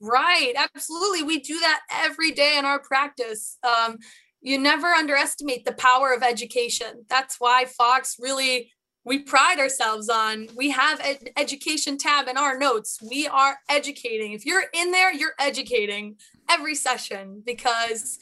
Right. 0.00 0.52
Absolutely. 0.56 1.22
We 1.22 1.40
do 1.40 1.58
that 1.60 1.80
every 1.92 2.30
day 2.30 2.56
in 2.58 2.64
our 2.64 2.78
practice. 2.78 3.58
Um, 3.62 3.98
you 4.40 4.58
never 4.58 4.88
underestimate 4.88 5.64
the 5.64 5.72
power 5.72 6.12
of 6.12 6.22
education. 6.22 7.04
That's 7.08 7.36
why 7.38 7.64
Fox 7.64 8.16
really 8.18 8.72
we 9.04 9.20
pride 9.20 9.58
ourselves 9.58 10.08
on 10.10 10.48
we 10.54 10.70
have 10.70 11.00
an 11.00 11.16
education 11.36 11.96
tab 11.96 12.28
in 12.28 12.36
our 12.36 12.58
notes. 12.58 12.98
We 13.02 13.26
are 13.26 13.58
educating. 13.68 14.32
If 14.32 14.44
you're 14.44 14.64
in 14.74 14.90
there, 14.90 15.12
you're 15.12 15.32
educating 15.40 16.16
every 16.48 16.74
session 16.74 17.42
because 17.44 18.18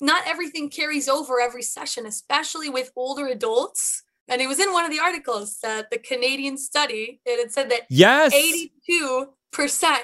not 0.00 0.22
everything 0.26 0.70
carries 0.70 1.08
over 1.08 1.40
every 1.40 1.62
session, 1.62 2.06
especially 2.06 2.70
with 2.70 2.92
older 2.94 3.26
adults. 3.26 4.04
And 4.28 4.40
it 4.40 4.46
was 4.46 4.60
in 4.60 4.72
one 4.72 4.84
of 4.84 4.92
the 4.92 5.00
articles 5.00 5.58
that 5.62 5.90
the 5.90 5.98
Canadian 5.98 6.56
study, 6.56 7.20
it 7.24 7.40
had 7.40 7.50
said 7.50 7.70
that 7.70 7.82
Yes. 7.90 8.32
82% 8.32 9.26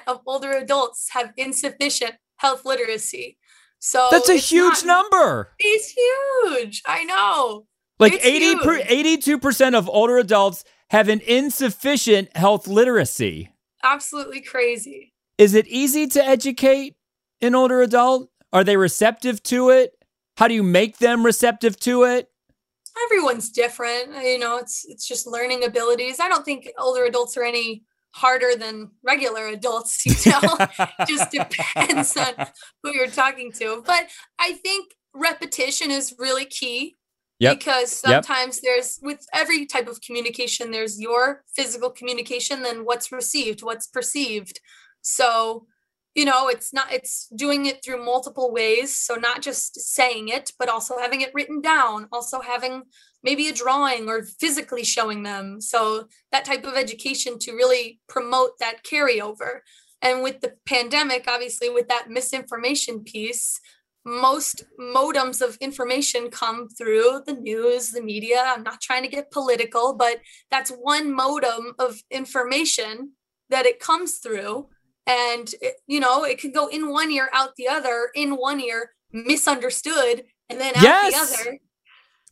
of 0.07 0.21
older 0.27 0.53
adults 0.53 1.11
have 1.11 1.33
insufficient 1.37 2.15
health 2.37 2.65
literacy. 2.65 3.39
So 3.79 4.09
That's 4.11 4.29
a 4.29 4.37
huge 4.37 4.85
not- 4.85 5.11
number. 5.13 5.53
It's 5.59 5.91
huge. 5.91 6.83
I 6.87 7.05
know. 7.05 7.67
Like 7.99 8.15
It's 8.15 8.25
80 8.25 8.57
per, 8.57 8.81
82% 8.81 9.75
of 9.75 9.89
older 9.89 10.19
adults 10.19 10.65
have 10.91 11.09
an 11.09 11.21
insufficient 11.21 12.37
health 12.37 12.67
literacy. 12.67 13.51
Absolutely 13.83 14.41
crazy. 14.41 15.13
Is 15.39 15.55
it 15.55 15.67
easy 15.69 16.07
to 16.09 16.25
educate 16.25 16.97
an 17.41 17.55
older 17.55 17.83
adult? 17.83 18.31
Are 18.53 18.65
they 18.65 18.77
receptive 18.77 19.43
to 19.45 19.71
it? 19.71 19.93
How 20.37 20.49
do 20.49 20.55
you 20.55 20.63
make 20.63 20.99
them 20.99 21.25
receptive 21.25 21.79
to 21.81 22.05
it? 22.05 22.29
Everyone's 23.05 23.51
different. 23.51 24.15
You 24.25 24.39
know, 24.39 24.57
it's 24.59 24.85
it's 24.89 25.07
just 25.07 25.27
learning 25.27 25.65
abilities. 25.65 26.21
I 26.21 26.29
don't 26.29 26.45
think 26.45 26.69
older 26.79 27.05
adults 27.05 27.37
are 27.37 27.45
any 27.45 27.83
harder 28.14 28.54
than 28.56 28.90
regular 29.02 29.47
adults, 29.49 30.06
you 30.06 30.14
know. 30.33 30.56
just 31.09 31.30
depends 31.33 32.16
on 32.16 32.47
who 32.83 32.94
you're 32.94 33.09
talking 33.09 33.50
to. 33.52 33.83
But 33.85 34.09
I 34.38 34.52
think 34.52 34.92
repetition 35.14 35.90
is 35.90 36.14
really 36.18 36.44
key. 36.47 36.97
Yep. 37.40 37.59
Because 37.59 38.02
Yep. 38.06 38.25
sometimes 38.25 38.61
there's 38.61 39.00
with 39.02 39.26
every 39.33 39.66
type 39.66 39.88
of 39.88 40.00
communication, 40.00 40.71
there's 40.71 41.00
your 41.00 41.42
physical 41.56 41.90
communication, 41.90 42.62
then 42.62 42.85
what's 42.85 43.11
received, 43.11 43.62
what's 43.64 43.88
perceived. 43.88 44.61
So, 45.02 45.66
you 46.14 46.25
know, 46.25 46.49
it's 46.49 46.73
not 46.73 46.92
it's 46.92 47.26
doing 47.35 47.66
it 47.66 47.85
through 47.85 48.04
multiple 48.04 48.52
ways. 48.52 48.97
So 48.97 49.16
not 49.16 49.42
just 49.42 49.80
saying 49.80 50.28
it, 50.28 50.52
but 50.61 50.68
also 50.68 50.97
having 50.99 51.23
it 51.23 51.33
written 51.35 51.61
down, 51.61 52.06
also 52.12 52.40
having 52.40 52.85
maybe 53.25 53.49
a 53.49 53.52
drawing 53.52 54.09
or 54.09 54.23
physically 54.23 54.85
showing 54.85 55.25
them. 55.25 55.61
So 55.61 56.07
that 56.31 56.45
type 56.45 56.64
of 56.64 56.75
education 56.75 57.38
to 57.40 57.52
really 57.52 58.00
promote 58.09 58.59
that 58.61 58.85
carryover. 58.85 59.61
And 60.02 60.23
with 60.23 60.40
the 60.43 60.54
pandemic, 60.66 61.25
obviously, 61.26 61.71
with 61.71 61.88
that 61.88 62.11
misinformation 62.11 63.02
piece, 63.02 63.59
most 64.04 64.64
modems 64.78 65.40
of 65.40 65.57
information 65.62 66.28
come 66.31 66.69
through 66.69 67.23
the 67.26 67.33
news, 67.33 67.90
the 67.90 68.02
media. 68.02 68.45
I'm 68.47 68.62
not 68.62 68.83
trying 68.83 69.02
to 69.02 69.09
get 69.09 69.31
political, 69.31 69.95
but 69.95 70.21
that's 70.50 70.71
one 70.71 71.11
modem 71.11 71.73
of 71.78 72.02
information 72.11 73.12
that 73.49 73.64
it 73.64 73.81
comes 73.81 74.19
through. 74.19 74.69
And, 75.07 75.50
it, 75.62 75.76
you 75.87 76.00
know, 76.00 76.25
it 76.25 76.38
could 76.38 76.52
go 76.52 76.66
in 76.66 76.90
one 76.90 77.11
ear, 77.11 77.31
out 77.33 77.57
the 77.57 77.69
other, 77.69 78.11
in 78.14 78.33
one 78.33 78.61
ear, 78.61 78.90
misunderstood, 79.11 80.25
and 80.50 80.61
then 80.61 80.76
out 80.76 80.83
Yes. 80.83 81.12
the 81.12 81.19
other. 81.19 81.59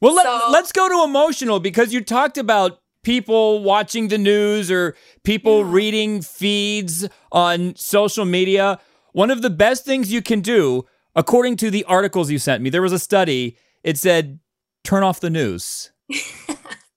Well, 0.03 0.15
let, 0.15 0.25
So- 0.27 0.51
let's 0.51 0.73
go 0.73 0.89
to 0.89 1.05
emotional 1.05 1.61
because 1.61 1.95
you 1.95 2.03
talked 2.03 2.37
about 2.37 2.81
people 3.05 3.63
watching 3.63 4.09
the 4.09 4.19
news 4.19 4.71
or 4.71 4.95
people 5.25 5.61
Yeah. 5.61 5.67
reading 5.73 6.21
feeds 6.23 7.09
on 7.33 7.75
social 7.77 8.25
media. 8.25 8.79
One 9.13 9.31
of 9.31 9.43
the 9.43 9.51
best 9.51 9.85
things 9.85 10.13
you 10.13 10.21
can 10.21 10.41
do, 10.41 10.85
according 11.17 11.57
to 11.59 11.71
the 11.71 11.85
articles 11.85 12.31
you 12.31 12.39
sent 12.39 12.63
me, 12.63 12.69
there 12.71 12.83
was 12.83 12.93
a 12.93 12.99
study, 12.99 13.57
it 13.83 13.97
said 13.97 14.39
turn 14.85 15.03
off 15.03 15.21
the 15.21 15.31
news. 15.31 15.91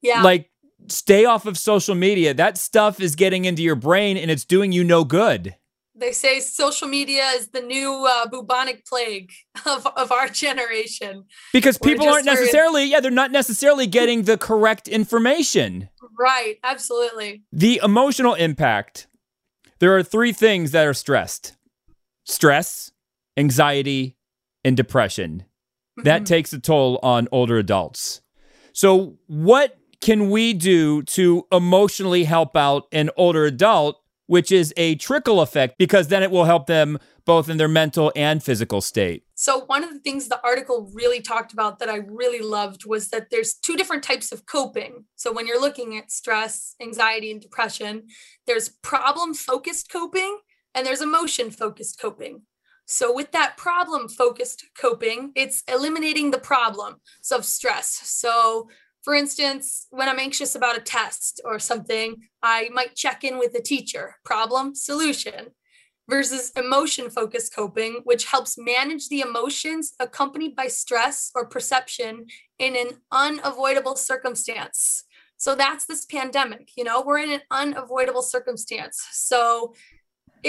Yeah. 0.02 0.22
Like, 0.22 0.52
stay 0.88 1.26
off 1.26 1.48
of 1.48 1.58
social 1.58 1.96
media. 1.96 2.32
That 2.36 2.60
stuff 2.60 3.00
is 3.00 3.16
getting 3.16 3.46
into 3.46 3.64
your 3.64 3.74
brain 3.76 4.18
and 4.18 4.30
it's 4.30 4.46
doing 4.46 4.72
you 4.72 4.84
no 4.84 5.04
good. 5.04 5.56
They 5.96 6.12
say 6.12 6.40
social 6.40 6.88
media 6.88 7.24
is 7.36 7.50
the 7.50 7.62
new 7.62 8.06
uh, 8.08 8.28
bubonic 8.28 8.86
plague 8.86 9.32
of, 9.66 9.86
of 9.88 10.12
our 10.12 10.28
generation. 10.28 11.26
Because 11.54 11.78
people 11.78 12.08
aren't 12.08 12.26
necessarily, 12.26 12.86
yeah, 12.86 13.00
they're 13.00 13.12
not 13.12 13.32
necessarily 13.32 13.88
getting 13.88 14.24
the 14.24 14.38
correct 14.38 14.88
information. 14.88 15.90
Right. 16.18 16.58
Absolutely. 16.64 17.44
The 17.52 17.80
emotional 17.84 18.34
impact. 18.34 19.08
There 19.80 19.96
are 19.96 20.04
three 20.04 20.32
things 20.34 20.72
that 20.72 20.86
are 20.86 20.94
stressed 20.94 21.58
stress, 22.28 22.92
anxiety, 23.38 24.18
and 24.64 24.76
depression. 24.76 25.46
That 25.98 26.24
Mhm. 26.24 26.26
takes 26.26 26.54
a 26.54 26.60
toll 26.60 27.00
on 27.04 27.28
older 27.32 27.58
adults. 27.58 28.22
So, 28.74 29.18
what 29.28 29.78
can 30.02 30.30
we 30.30 30.54
do 30.54 31.04
to 31.04 31.48
emotionally 31.52 32.26
help 32.26 32.58
out 32.58 32.88
an 32.92 33.10
older 33.16 33.46
adult, 33.46 34.02
which 34.28 34.52
is 34.52 34.74
a 34.78 34.96
trickle 34.96 35.42
effect 35.42 35.78
because 35.78 36.08
then 36.08 36.24
it 36.24 36.32
will 36.32 36.46
help 36.46 36.68
them 36.68 36.98
both 37.26 37.50
in 37.50 37.58
their 37.58 37.68
mental 37.68 38.12
and 38.16 38.44
physical 38.44 38.82
state? 38.82 39.24
So 39.36 39.66
one 39.66 39.84
of 39.84 39.92
the 39.92 40.00
things 40.00 40.28
the 40.28 40.42
article 40.44 40.90
really 40.94 41.22
talked 41.22 41.54
about 41.54 41.80
that 41.80 41.90
I 41.90 41.98
really 41.98 42.40
loved 42.40 42.86
was 42.86 43.10
that 43.10 43.30
there's 43.32 43.54
two 43.54 43.76
different 43.76 44.04
types 44.04 44.32
of 44.32 44.46
coping. 44.46 45.06
So 45.16 45.32
when 45.34 45.48
you're 45.48 45.62
looking 45.62 45.98
at 45.98 46.12
stress, 46.12 46.76
anxiety, 46.82 47.32
and 47.32 47.42
depression, 47.42 48.04
there's 48.48 48.70
problem 48.70 49.34
focused 49.34 49.92
coping 49.92 50.40
and 50.74 50.86
there's 50.86 51.02
emotion 51.02 51.52
focused 51.52 52.00
coping. 52.00 52.44
So 52.88 53.14
with 53.14 53.32
that 53.32 53.58
problem 53.58 54.08
focused 54.08 54.64
coping, 54.80 55.32
it's 55.36 55.64
eliminating 55.68 56.30
the 56.30 56.38
problem 56.38 56.98
of 57.32 57.44
stress. 57.44 58.00
So 58.04 58.70
for 59.06 59.14
instance, 59.14 59.86
when 59.92 60.10
I'm 60.10 60.18
anxious 60.18 60.56
about 60.56 60.78
a 60.78 60.82
test 60.82 61.40
or 61.46 61.60
something, 61.60 62.16
I 62.42 62.70
might 62.74 62.96
check 62.96 63.24
in 63.24 63.38
with 63.38 63.54
the 63.54 63.62
teacher, 63.62 64.16
problem, 64.26 64.74
solution 64.74 65.52
versus 66.10 66.52
emotion 66.56 67.12
focused 67.12 67.56
coping, 67.56 68.02
which 68.04 68.26
helps 68.26 68.58
manage 68.58 69.08
the 69.10 69.22
emotions 69.22 69.94
accompanied 70.00 70.56
by 70.56 70.68
stress 70.68 71.32
or 71.36 71.48
perception 71.48 72.26
in 72.58 72.76
an 72.76 72.98
unavoidable 73.12 73.96
circumstance. 73.96 75.04
So 75.38 75.54
that's 75.54 75.86
this 75.86 76.06
pandemic, 76.06 76.72
you 76.76 76.84
know, 76.84 77.04
we're 77.06 77.20
in 77.20 77.32
an 77.32 77.42
unavoidable 77.52 78.24
circumstance. 78.24 79.06
So 79.12 79.76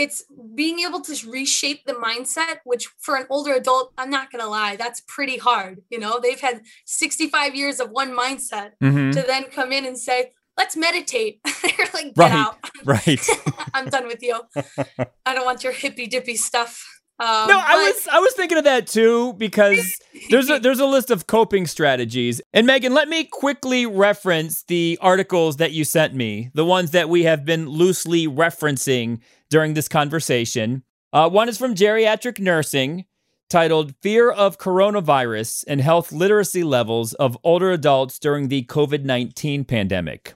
it's 0.02 0.22
being 0.54 0.80
able 0.80 1.00
to 1.00 1.30
reshape 1.30 1.86
the 1.86 1.94
mindset, 1.94 2.58
which 2.64 2.88
for 2.98 3.16
an 3.16 3.26
older 3.30 3.54
adult, 3.54 3.92
I'm 3.96 4.10
not 4.10 4.30
going 4.30 4.42
to 4.44 4.48
lie, 4.48 4.76
that's 4.76 5.00
pretty 5.08 5.38
hard. 5.38 5.80
You 5.90 5.98
know, 5.98 6.20
they've 6.22 6.38
had 6.38 6.60
65 6.84 7.54
years 7.56 7.80
of 7.80 7.90
one 7.90 8.12
mindset 8.16 8.72
Mm-hmm. 8.82 9.12
to 9.12 9.22
then 9.26 9.44
come 9.44 9.72
in 9.72 9.86
and 9.86 9.98
say, 9.98 10.32
let's 10.58 10.76
meditate. 10.76 11.40
They're 11.62 11.88
like, 11.94 12.14
get 12.14 12.18
Right. 12.18 12.32
out. 12.32 12.56
Right. 12.84 13.26
I'm 13.74 13.88
done 13.88 14.06
with 14.06 14.22
you. 14.22 14.38
I 15.26 15.34
don't 15.34 15.46
want 15.46 15.64
your 15.64 15.72
hippy 15.72 16.06
dippy 16.06 16.36
stuff. 16.36 16.95
Um, 17.18 17.48
no, 17.48 17.58
I 17.58 17.76
was 17.76 18.08
I 18.12 18.18
was 18.18 18.34
thinking 18.34 18.58
of 18.58 18.64
that 18.64 18.86
too 18.86 19.32
because 19.34 19.98
there's 20.28 20.50
a 20.50 20.58
there's 20.62 20.80
a 20.80 20.86
list 20.86 21.10
of 21.10 21.26
coping 21.26 21.66
strategies. 21.66 22.42
And 22.52 22.66
Megan, 22.66 22.92
let 22.92 23.08
me 23.08 23.24
quickly 23.24 23.86
reference 23.86 24.64
the 24.64 24.98
articles 25.00 25.56
that 25.56 25.72
you 25.72 25.84
sent 25.84 26.14
me, 26.14 26.50
the 26.52 26.64
ones 26.64 26.90
that 26.90 27.08
we 27.08 27.22
have 27.22 27.46
been 27.46 27.68
loosely 27.68 28.28
referencing 28.28 29.20
during 29.48 29.72
this 29.72 29.88
conversation. 29.88 30.82
Uh, 31.10 31.28
one 31.30 31.48
is 31.48 31.56
from 31.56 31.74
Geriatric 31.74 32.38
Nursing, 32.38 33.06
titled 33.48 33.94
"Fear 34.02 34.30
of 34.30 34.58
Coronavirus 34.58 35.64
and 35.66 35.80
Health 35.80 36.12
Literacy 36.12 36.64
Levels 36.64 37.14
of 37.14 37.38
Older 37.42 37.70
Adults 37.70 38.18
During 38.18 38.48
the 38.48 38.64
COVID 38.64 39.04
19 39.04 39.64
Pandemic." 39.64 40.34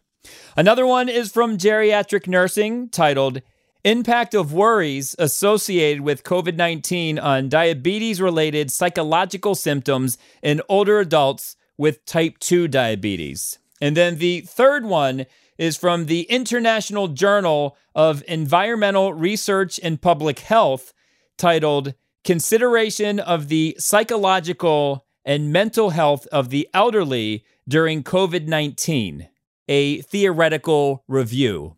Another 0.57 0.87
one 0.87 1.11
is 1.11 1.31
from 1.31 1.59
Geriatric 1.59 2.27
Nursing, 2.27 2.89
titled 2.89 3.43
Impact 3.85 4.35
of 4.35 4.53
worries 4.53 5.17
associated 5.19 6.03
with 6.03 6.23
COVID 6.23 6.55
19 6.55 7.19
on 7.19 7.49
diabetes 7.49 8.21
related 8.21 8.71
psychological 8.71 9.55
symptoms 9.55 10.19
in 10.43 10.61
older 10.69 11.01
adults 11.01 11.57
with 11.79 12.05
type 12.05 12.39
2 12.41 12.69
diabetes. 12.69 13.59
And 13.81 13.97
then 13.97 14.19
the 14.19 14.43
third 14.43 14.85
one 14.85 15.25
is 15.57 15.79
from 15.79 16.07
the 16.07 16.23
International 16.23 17.09
Journal 17.09 17.75
of 17.95 18.23
Environmental 18.29 19.15
Research 19.15 19.81
and 19.83 20.01
Public 20.01 20.41
Health 20.41 20.93
titled 21.39 21.95
Consideration 22.23 23.19
of 23.19 23.49
the 23.49 23.75
Psychological 23.79 25.07
and 25.25 25.55
Mental 25.55 25.89
Health 25.89 26.27
of 26.27 26.51
the 26.51 26.69
Elderly 26.75 27.47
During 27.67 28.03
COVID 28.03 28.47
19, 28.47 29.27
a 29.69 30.03
theoretical 30.03 31.03
review. 31.09 31.77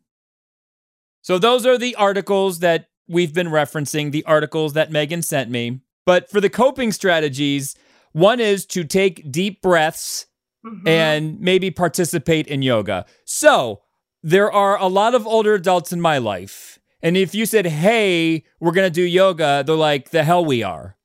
So, 1.22 1.38
those 1.38 1.64
are 1.64 1.78
the 1.78 1.94
articles 1.96 2.58
that 2.58 2.88
we've 3.08 3.32
been 3.32 3.48
referencing, 3.48 4.12
the 4.12 4.24
articles 4.24 4.72
that 4.74 4.90
Megan 4.90 5.22
sent 5.22 5.50
me. 5.50 5.80
But 6.04 6.30
for 6.30 6.40
the 6.40 6.50
coping 6.50 6.92
strategies, 6.92 7.76
one 8.12 8.40
is 8.40 8.66
to 8.66 8.84
take 8.84 9.30
deep 9.30 9.62
breaths 9.62 10.26
mm-hmm. 10.64 10.86
and 10.86 11.40
maybe 11.40 11.70
participate 11.70 12.46
in 12.46 12.62
yoga. 12.62 13.06
So, 13.24 13.82
there 14.22 14.52
are 14.52 14.78
a 14.78 14.86
lot 14.86 15.14
of 15.14 15.26
older 15.26 15.54
adults 15.54 15.92
in 15.92 16.00
my 16.00 16.18
life. 16.18 16.78
And 17.02 17.16
if 17.16 17.34
you 17.34 17.46
said, 17.46 17.66
hey, 17.66 18.44
we're 18.60 18.72
going 18.72 18.86
to 18.86 18.90
do 18.90 19.02
yoga, 19.02 19.64
they're 19.66 19.74
like, 19.74 20.10
the 20.10 20.22
hell 20.22 20.44
we 20.44 20.62
are. 20.62 20.96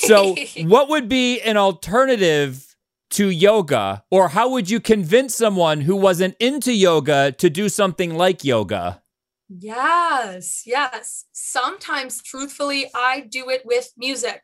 So, 0.00 0.36
what 0.62 0.88
would 0.88 1.08
be 1.08 1.40
an 1.40 1.56
alternative 1.56 2.76
to 3.10 3.30
yoga? 3.30 4.04
Or 4.10 4.28
how 4.28 4.50
would 4.50 4.68
you 4.68 4.80
convince 4.80 5.34
someone 5.34 5.82
who 5.82 5.96
wasn't 5.96 6.36
into 6.38 6.72
yoga 6.72 7.32
to 7.32 7.48
do 7.48 7.68
something 7.68 8.14
like 8.14 8.44
yoga? 8.44 9.02
Yes, 9.48 10.62
yes. 10.66 11.24
Sometimes, 11.32 12.22
truthfully, 12.22 12.90
I 12.94 13.20
do 13.20 13.48
it 13.48 13.62
with 13.64 13.92
music 13.96 14.42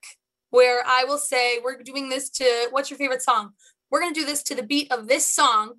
where 0.50 0.82
I 0.87 1.04
will 1.04 1.18
say, 1.18 1.59
We're 1.62 1.82
doing 1.82 2.09
this 2.09 2.30
to 2.30 2.68
what's 2.71 2.90
your 2.90 2.99
favorite 2.99 3.23
song? 3.23 3.52
We're 3.90 4.00
going 4.00 4.14
to 4.14 4.21
do 4.21 4.26
this 4.26 4.42
to 4.44 4.54
the 4.54 4.62
beat 4.62 4.92
of 4.92 5.09
this 5.09 5.26
song. 5.26 5.75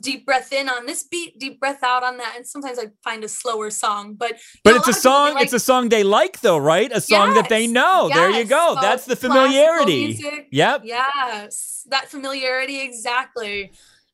Deep 0.00 0.26
breath 0.26 0.52
in 0.52 0.68
on 0.68 0.86
this 0.86 1.04
beat, 1.04 1.38
deep 1.38 1.60
breath 1.60 1.82
out 1.84 2.02
on 2.02 2.16
that. 2.16 2.34
And 2.36 2.44
sometimes 2.44 2.78
I 2.78 2.86
find 3.04 3.22
a 3.22 3.28
slower 3.28 3.70
song, 3.70 4.14
but 4.14 4.32
but 4.64 4.70
know, 4.72 4.76
it's 4.78 4.88
a, 4.88 4.90
a 4.90 4.94
song. 4.94 5.34
Like, 5.34 5.44
it's 5.44 5.52
a 5.52 5.60
song 5.60 5.90
they 5.90 6.02
like, 6.02 6.40
though, 6.40 6.58
right? 6.58 6.90
A 6.92 7.00
song 7.00 7.28
yes, 7.28 7.42
that 7.42 7.48
they 7.50 7.66
know. 7.68 8.08
Yes. 8.08 8.16
There 8.16 8.30
you 8.30 8.44
go. 8.46 8.74
So 8.74 8.80
That's 8.80 9.04
the 9.04 9.14
familiarity. 9.14 10.18
Yep. 10.50 10.82
Yes, 10.84 11.86
that 11.88 12.08
familiarity 12.08 12.80
exactly. 12.80 13.72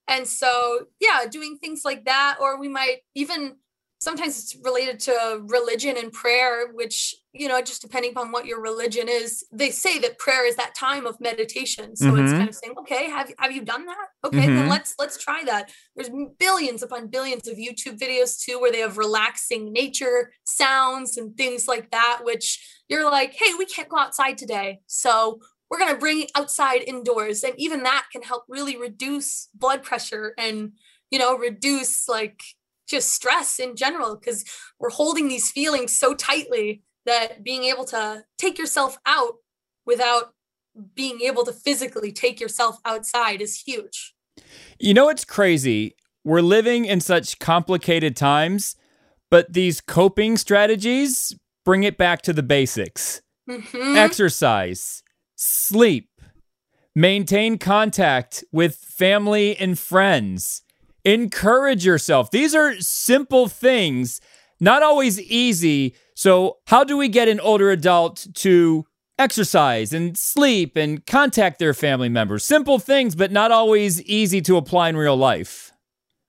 And 0.08 0.26
so, 0.26 0.86
yeah, 1.00 1.24
doing 1.30 1.58
things 1.58 1.82
like 1.84 2.04
that, 2.04 2.36
or 2.40 2.60
we 2.60 2.68
might 2.68 2.98
even 3.14 3.56
sometimes 3.98 4.38
it's 4.38 4.56
related 4.62 5.00
to 5.00 5.42
religion 5.46 5.96
and 5.96 6.12
prayer 6.12 6.68
which 6.72 7.14
you 7.32 7.48
know 7.48 7.60
just 7.60 7.82
depending 7.82 8.10
upon 8.10 8.30
what 8.30 8.46
your 8.46 8.60
religion 8.60 9.08
is 9.08 9.44
they 9.52 9.70
say 9.70 9.98
that 9.98 10.18
prayer 10.18 10.46
is 10.46 10.56
that 10.56 10.74
time 10.74 11.06
of 11.06 11.18
meditation 11.20 11.96
so 11.96 12.06
mm-hmm. 12.06 12.24
it's 12.24 12.32
kind 12.32 12.48
of 12.48 12.54
saying 12.54 12.74
okay 12.78 13.08
have, 13.08 13.32
have 13.38 13.52
you 13.52 13.62
done 13.62 13.86
that 13.86 14.06
okay 14.24 14.38
mm-hmm. 14.38 14.56
then 14.56 14.68
let's 14.68 14.94
let's 14.98 15.16
try 15.16 15.42
that 15.44 15.70
there's 15.94 16.10
billions 16.38 16.82
upon 16.82 17.08
billions 17.08 17.48
of 17.48 17.56
youtube 17.56 17.98
videos 17.98 18.38
too 18.38 18.60
where 18.60 18.72
they 18.72 18.80
have 18.80 18.98
relaxing 18.98 19.72
nature 19.72 20.32
sounds 20.44 21.16
and 21.16 21.36
things 21.36 21.66
like 21.66 21.90
that 21.90 22.20
which 22.22 22.82
you're 22.88 23.10
like 23.10 23.34
hey 23.34 23.54
we 23.58 23.64
can't 23.66 23.88
go 23.88 23.98
outside 23.98 24.36
today 24.36 24.80
so 24.86 25.40
we're 25.68 25.78
going 25.78 25.92
to 25.92 25.98
bring 25.98 26.26
outside 26.36 26.82
indoors 26.86 27.42
and 27.42 27.54
even 27.56 27.82
that 27.82 28.06
can 28.12 28.22
help 28.22 28.44
really 28.48 28.76
reduce 28.76 29.48
blood 29.54 29.82
pressure 29.82 30.32
and 30.38 30.72
you 31.10 31.18
know 31.18 31.36
reduce 31.36 32.08
like 32.08 32.42
just 32.86 33.12
stress 33.12 33.58
in 33.58 33.76
general 33.76 34.16
because 34.16 34.44
we're 34.78 34.90
holding 34.90 35.28
these 35.28 35.50
feelings 35.50 35.92
so 35.92 36.14
tightly 36.14 36.82
that 37.04 37.42
being 37.42 37.64
able 37.64 37.84
to 37.86 38.24
take 38.38 38.58
yourself 38.58 38.98
out 39.06 39.36
without 39.84 40.34
being 40.94 41.20
able 41.22 41.44
to 41.44 41.52
physically 41.52 42.12
take 42.12 42.40
yourself 42.40 42.78
outside 42.84 43.40
is 43.40 43.62
huge. 43.62 44.14
You 44.78 44.94
know, 44.94 45.08
it's 45.08 45.24
crazy. 45.24 45.94
We're 46.24 46.42
living 46.42 46.84
in 46.84 47.00
such 47.00 47.38
complicated 47.38 48.16
times, 48.16 48.76
but 49.30 49.52
these 49.52 49.80
coping 49.80 50.36
strategies 50.36 51.34
bring 51.64 51.84
it 51.84 51.96
back 51.96 52.22
to 52.22 52.32
the 52.32 52.42
basics 52.42 53.22
mm-hmm. 53.48 53.96
exercise, 53.96 55.02
sleep, 55.36 56.10
maintain 56.94 57.58
contact 57.58 58.44
with 58.52 58.76
family 58.76 59.56
and 59.56 59.78
friends 59.78 60.62
encourage 61.06 61.86
yourself. 61.86 62.32
These 62.32 62.54
are 62.54 62.78
simple 62.80 63.46
things, 63.48 64.20
not 64.58 64.82
always 64.82 65.20
easy. 65.20 65.94
So, 66.14 66.58
how 66.66 66.82
do 66.84 66.96
we 66.96 67.08
get 67.08 67.28
an 67.28 67.40
older 67.40 67.70
adult 67.70 68.26
to 68.34 68.84
exercise 69.18 69.92
and 69.92 70.18
sleep 70.18 70.76
and 70.76 71.06
contact 71.06 71.58
their 71.58 71.72
family 71.72 72.08
members? 72.08 72.44
Simple 72.44 72.78
things, 72.80 73.14
but 73.14 73.30
not 73.30 73.52
always 73.52 74.02
easy 74.02 74.40
to 74.42 74.56
apply 74.56 74.88
in 74.88 74.96
real 74.96 75.16
life. 75.16 75.72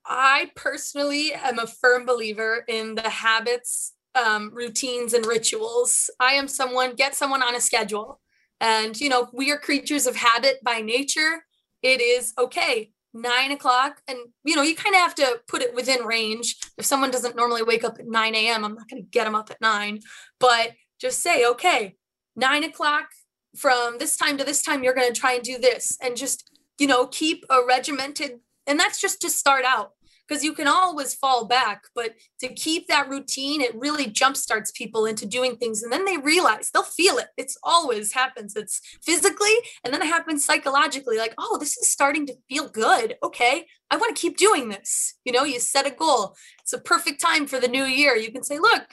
I 0.05 0.51
personally 0.55 1.33
am 1.33 1.59
a 1.59 1.67
firm 1.67 2.05
believer 2.05 2.63
in 2.67 2.95
the 2.95 3.09
habits, 3.09 3.93
um, 4.13 4.51
routines, 4.53 5.13
and 5.13 5.25
rituals. 5.25 6.09
I 6.19 6.33
am 6.33 6.47
someone, 6.47 6.95
get 6.95 7.15
someone 7.15 7.41
on 7.41 7.55
a 7.55 7.61
schedule. 7.61 8.21
And, 8.61 8.99
you 8.99 9.09
know, 9.09 9.27
we 9.33 9.51
are 9.51 9.57
creatures 9.57 10.07
of 10.07 10.15
habit 10.15 10.63
by 10.63 10.81
nature. 10.81 11.43
It 11.81 11.99
is 11.99 12.33
okay 12.37 12.91
nine 13.21 13.51
o'clock 13.51 14.01
and 14.07 14.17
you 14.43 14.55
know 14.55 14.61
you 14.61 14.75
kind 14.75 14.95
of 14.95 15.01
have 15.01 15.15
to 15.15 15.41
put 15.47 15.61
it 15.61 15.73
within 15.73 16.05
range. 16.05 16.55
If 16.77 16.85
someone 16.85 17.11
doesn't 17.11 17.35
normally 17.35 17.63
wake 17.63 17.83
up 17.83 17.99
at 17.99 18.07
9 18.07 18.35
a.m 18.35 18.63
i'm 18.63 18.75
not 18.75 18.89
going 18.89 19.03
to 19.03 19.09
get 19.09 19.25
them 19.25 19.35
up 19.35 19.49
at 19.51 19.61
9 19.61 19.99
but 20.39 20.73
just 20.99 21.21
say 21.21 21.45
okay 21.45 21.95
nine 22.35 22.63
o'clock 22.63 23.07
from 23.55 23.97
this 23.97 24.17
time 24.17 24.37
to 24.37 24.43
this 24.43 24.61
time 24.61 24.83
you're 24.83 24.93
going 24.93 25.11
to 25.11 25.19
try 25.19 25.33
and 25.33 25.43
do 25.43 25.57
this 25.57 25.97
and 26.01 26.15
just 26.15 26.49
you 26.77 26.87
know 26.87 27.07
keep 27.07 27.45
a 27.49 27.59
regimented 27.65 28.39
and 28.65 28.79
that's 28.79 29.01
just 29.01 29.21
to 29.21 29.29
start 29.29 29.65
out 29.65 29.93
because 30.27 30.43
you 30.43 30.53
can 30.53 30.67
always 30.67 31.13
fall 31.13 31.45
back 31.45 31.83
but 31.95 32.13
to 32.39 32.47
keep 32.49 32.87
that 32.87 33.09
routine 33.09 33.61
it 33.61 33.75
really 33.75 34.05
jumpstarts 34.05 34.73
people 34.73 35.05
into 35.05 35.25
doing 35.25 35.55
things 35.55 35.83
and 35.83 35.91
then 35.91 36.05
they 36.05 36.17
realize 36.17 36.69
they'll 36.71 36.83
feel 36.83 37.17
it. 37.17 37.27
It's 37.37 37.57
always 37.63 38.13
happens. 38.13 38.55
It's 38.55 38.81
physically 39.03 39.55
and 39.83 39.93
then 39.93 40.01
it 40.01 40.07
happens 40.07 40.45
psychologically 40.45 41.17
like 41.17 41.33
oh 41.37 41.57
this 41.59 41.77
is 41.77 41.89
starting 41.89 42.25
to 42.27 42.33
feel 42.49 42.67
good. 42.67 43.15
Okay 43.23 43.65
i 43.89 43.95
want 43.95 44.15
to 44.15 44.21
keep 44.21 44.37
doing 44.37 44.69
this. 44.69 45.15
You 45.25 45.31
know 45.31 45.43
you 45.43 45.59
set 45.59 45.87
a 45.87 45.91
goal. 45.91 46.35
It's 46.61 46.73
a 46.73 46.79
perfect 46.79 47.21
time 47.21 47.47
for 47.47 47.59
the 47.59 47.67
new 47.67 47.85
year. 47.85 48.15
You 48.15 48.31
can 48.31 48.43
say 48.43 48.59
look 48.59 48.87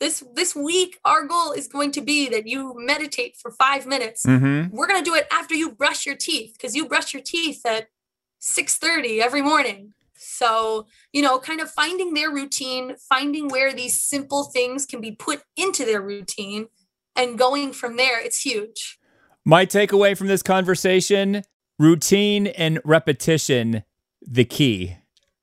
this 0.00 0.24
this 0.34 0.56
week 0.56 0.98
our 1.04 1.26
goal 1.26 1.52
is 1.52 1.68
going 1.68 1.92
to 1.92 2.00
be 2.00 2.28
that 2.30 2.46
you 2.46 2.74
meditate 2.76 3.36
for 3.40 3.52
five 3.52 3.86
minutes. 3.86 4.24
Mm-hmm. 4.26 4.74
we're 4.74 4.86
going 4.86 5.02
to 5.02 5.08
do 5.08 5.14
it 5.14 5.26
after 5.30 5.54
you 5.54 5.72
brush 5.72 6.06
your 6.06 6.16
teeth 6.16 6.54
because 6.54 6.74
you 6.74 6.86
brush 6.86 7.12
your 7.12 7.22
teeth 7.22 7.60
at 7.66 7.88
6.30 8.40 9.20
every 9.20 9.42
morning 9.42 9.92
so, 10.22 10.86
you 11.12 11.22
know, 11.22 11.38
kind 11.38 11.60
of 11.60 11.70
finding 11.70 12.12
their 12.12 12.30
routine, 12.30 12.94
finding 13.08 13.48
where 13.48 13.72
these 13.72 13.98
simple 13.98 14.44
things 14.44 14.84
can 14.84 15.00
be 15.00 15.12
put 15.12 15.42
into 15.56 15.84
their 15.86 16.02
routine 16.02 16.68
and 17.16 17.38
going 17.38 17.72
from 17.72 17.96
there, 17.96 18.20
it's 18.20 18.42
huge. 18.42 18.98
My 19.44 19.64
takeaway 19.64 20.16
from 20.16 20.26
this 20.26 20.42
conversation 20.42 21.42
routine 21.78 22.46
and 22.48 22.78
repetition, 22.84 23.82
the 24.20 24.44
key. 24.44 24.96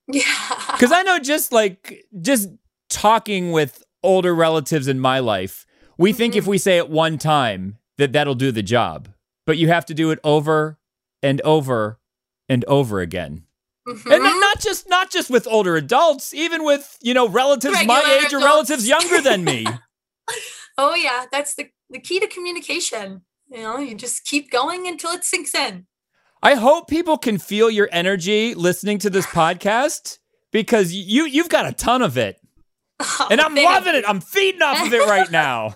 Yeah. 0.08 0.24
Because 0.72 0.92
I 0.92 1.02
know 1.02 1.18
just 1.18 1.52
like, 1.52 2.06
just 2.22 2.50
talking 2.90 3.52
with 3.52 3.84
older 4.04 4.36
relatives 4.36 4.88
in 4.88 5.00
my 5.00 5.18
life, 5.18 5.66
we 5.98 6.12
mm-hmm. 6.12 6.18
think 6.18 6.36
if 6.36 6.44
mm-hmm. 6.44 6.52
we 6.52 6.58
say 6.60 6.78
it 6.78 6.90
one 6.90 7.18
time 7.18 7.80
that 7.98 8.14
that'll 8.14 8.36
do 8.36 8.52
the 8.52 8.62
job, 8.62 9.10
but 9.48 9.58
you 9.58 9.70
have 9.70 9.88
to 9.88 9.96
do 9.96 10.12
it 10.12 10.20
over 10.24 10.78
and 11.24 11.42
over 11.42 12.00
and 12.48 12.64
over 12.66 13.00
again. 13.00 13.47
Mm-hmm. 13.88 14.12
And 14.12 14.24
not 14.24 14.60
just 14.60 14.90
not 14.90 15.10
just 15.10 15.30
with 15.30 15.48
older 15.48 15.78
adults, 15.78 16.34
even 16.34 16.66
with 16.66 16.98
you 17.02 17.14
know 17.14 17.28
relatives 17.28 17.76
Regular 17.76 18.02
my 18.02 18.20
age 18.20 18.28
adults. 18.28 18.34
or 18.34 18.46
relatives 18.46 18.88
younger 18.88 19.22
than 19.22 19.46
me. 19.46 19.66
oh 20.78 20.94
yeah, 20.94 21.26
that's 21.32 21.56
the 21.56 21.70
the 21.90 22.00
key 22.00 22.20
to 22.20 22.28
communication. 22.28 23.22
You 23.50 23.62
know, 23.62 23.78
you 23.78 23.96
just 23.96 24.26
keep 24.26 24.52
going 24.52 24.88
until 24.88 25.12
it 25.12 25.24
sinks 25.24 25.56
in. 25.56 25.88
I 26.44 26.56
hope 26.56 26.90
people 26.90 27.18
can 27.18 27.38
feel 27.38 27.70
your 27.70 27.88
energy 27.94 28.54
listening 28.54 29.00
to 29.00 29.10
this 29.10 29.26
podcast 29.26 30.20
because 30.52 30.94
you 30.94 31.26
you've 31.26 31.50
got 31.50 31.66
a 31.66 31.72
ton 31.72 32.02
of 32.02 32.18
it. 32.18 32.42
Oh, 33.00 33.28
and 33.32 33.40
I'm 33.40 33.56
loving 33.56 33.96
it. 33.96 34.04
I'm 34.06 34.20
feeding 34.20 34.62
off 34.62 34.86
of 34.86 34.94
it 34.94 35.08
right 35.08 35.32
now. 35.32 35.76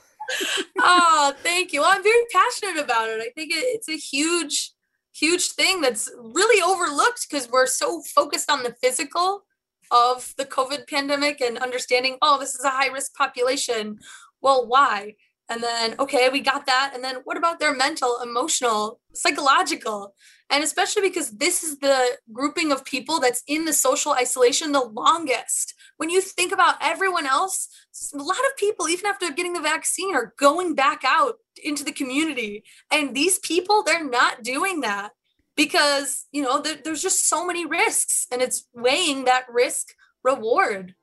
oh, 0.80 1.34
thank 1.44 1.72
you. 1.72 1.82
Well, 1.82 1.92
I'm 1.94 2.04
very 2.04 2.26
passionate 2.32 2.84
about 2.84 3.10
it. 3.10 3.22
I 3.22 3.30
think 3.36 3.52
it, 3.52 3.64
it's 3.64 3.88
a 3.88 3.96
huge 3.96 4.74
huge 5.14 5.52
thing 5.52 5.82
that's 5.82 6.10
really 6.18 6.62
overlooked 6.62 7.28
because 7.30 7.50
we're 7.50 7.68
so 7.68 8.02
focused 8.02 8.50
on 8.50 8.64
the 8.64 8.76
physical 8.82 9.44
of 9.92 10.34
the 10.38 10.46
COVID 10.46 10.88
pandemic 10.88 11.42
and 11.42 11.58
understanding, 11.58 12.18
oh, 12.22 12.40
this 12.40 12.56
is 12.56 12.64
a 12.64 12.70
high 12.70 12.88
risk 12.88 13.14
population. 13.14 14.00
Well, 14.42 14.68
why? 14.68 15.16
And 15.50 15.62
then, 15.62 15.96
okay, 16.00 16.30
we 16.30 16.40
got 16.40 16.66
that. 16.66 16.92
And 16.94 17.04
then 17.04 17.18
what 17.26 17.38
about 17.38 17.60
their 17.60 17.76
mental, 17.76 18.20
emotional, 18.24 19.00
psychological? 19.14 20.16
And 20.50 20.64
especially 20.64 21.02
because 21.02 21.32
this 21.32 21.64
is 21.64 21.80
the 21.80 22.18
grouping 22.32 22.72
of 22.72 22.86
people 22.86 23.20
that's 23.20 23.44
in 23.48 23.66
the 23.66 23.74
social 23.74 24.14
isolation 24.14 24.72
the 24.72 24.84
longest. 24.84 25.74
When 25.98 26.10
you 26.10 26.22
think 26.22 26.52
about 26.52 26.76
everyone 26.82 27.26
else, 27.26 27.68
a 28.14 28.18
lot 28.18 28.38
of 28.38 28.58
people, 28.58 28.88
even 28.88 29.06
after 29.06 29.32
getting 29.32 29.54
the 29.54 29.62
vaccine, 29.62 30.16
are 30.16 30.34
going 30.38 30.74
back 30.74 31.04
out 31.06 31.36
into 31.64 31.84
the 31.84 31.92
community. 31.92 32.64
And 32.90 33.16
these 33.16 33.40
people, 33.40 33.84
they're 33.84 34.08
not 34.08 34.44
doing 34.44 34.82
that 34.82 35.12
because, 35.56 36.26
you 36.32 36.42
know, 36.42 36.62
there, 36.62 36.78
there's 36.84 37.02
just 37.02 37.28
so 37.28 37.46
many 37.46 37.66
risks 37.66 38.28
and 38.32 38.42
it's 38.42 38.68
weighing 38.74 39.26
that 39.26 39.46
risk 39.50 39.94
reward. 40.24 40.96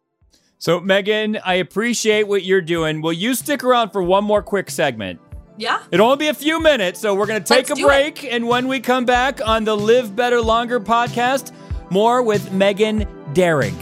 So, 0.61 0.81
Megan, 0.81 1.39
I 1.45 1.55
appreciate 1.55 2.27
what 2.27 2.43
you're 2.43 2.61
doing. 2.61 3.01
Will 3.01 3.13
you 3.13 3.35
stick 3.35 3.63
around 3.63 3.91
for 3.91 4.03
one 4.03 4.25
more 4.25 4.43
quick 4.43 4.71
segment? 4.71 5.21
Yeah. 5.57 5.81
It'll 5.93 6.07
only 6.07 6.25
be 6.25 6.29
a 6.29 6.35
few 6.35 6.61
minutes, 6.61 7.01
so 7.01 7.15
we're 7.15 7.27
going 7.27 7.41
to 7.41 7.47
take 7.47 7.69
Let's 7.69 7.81
a 7.81 7.85
break. 7.85 8.25
And 8.25 8.49
when 8.49 8.67
we 8.67 8.81
come 8.81 9.05
back 9.05 9.41
on 9.47 9.63
the 9.63 9.77
Live 9.77 10.17
Better 10.17 10.41
Longer 10.41 10.81
podcast, 10.81 11.53
more 11.91 12.23
with 12.25 12.53
Megan 12.53 13.05
Derrig. 13.35 13.75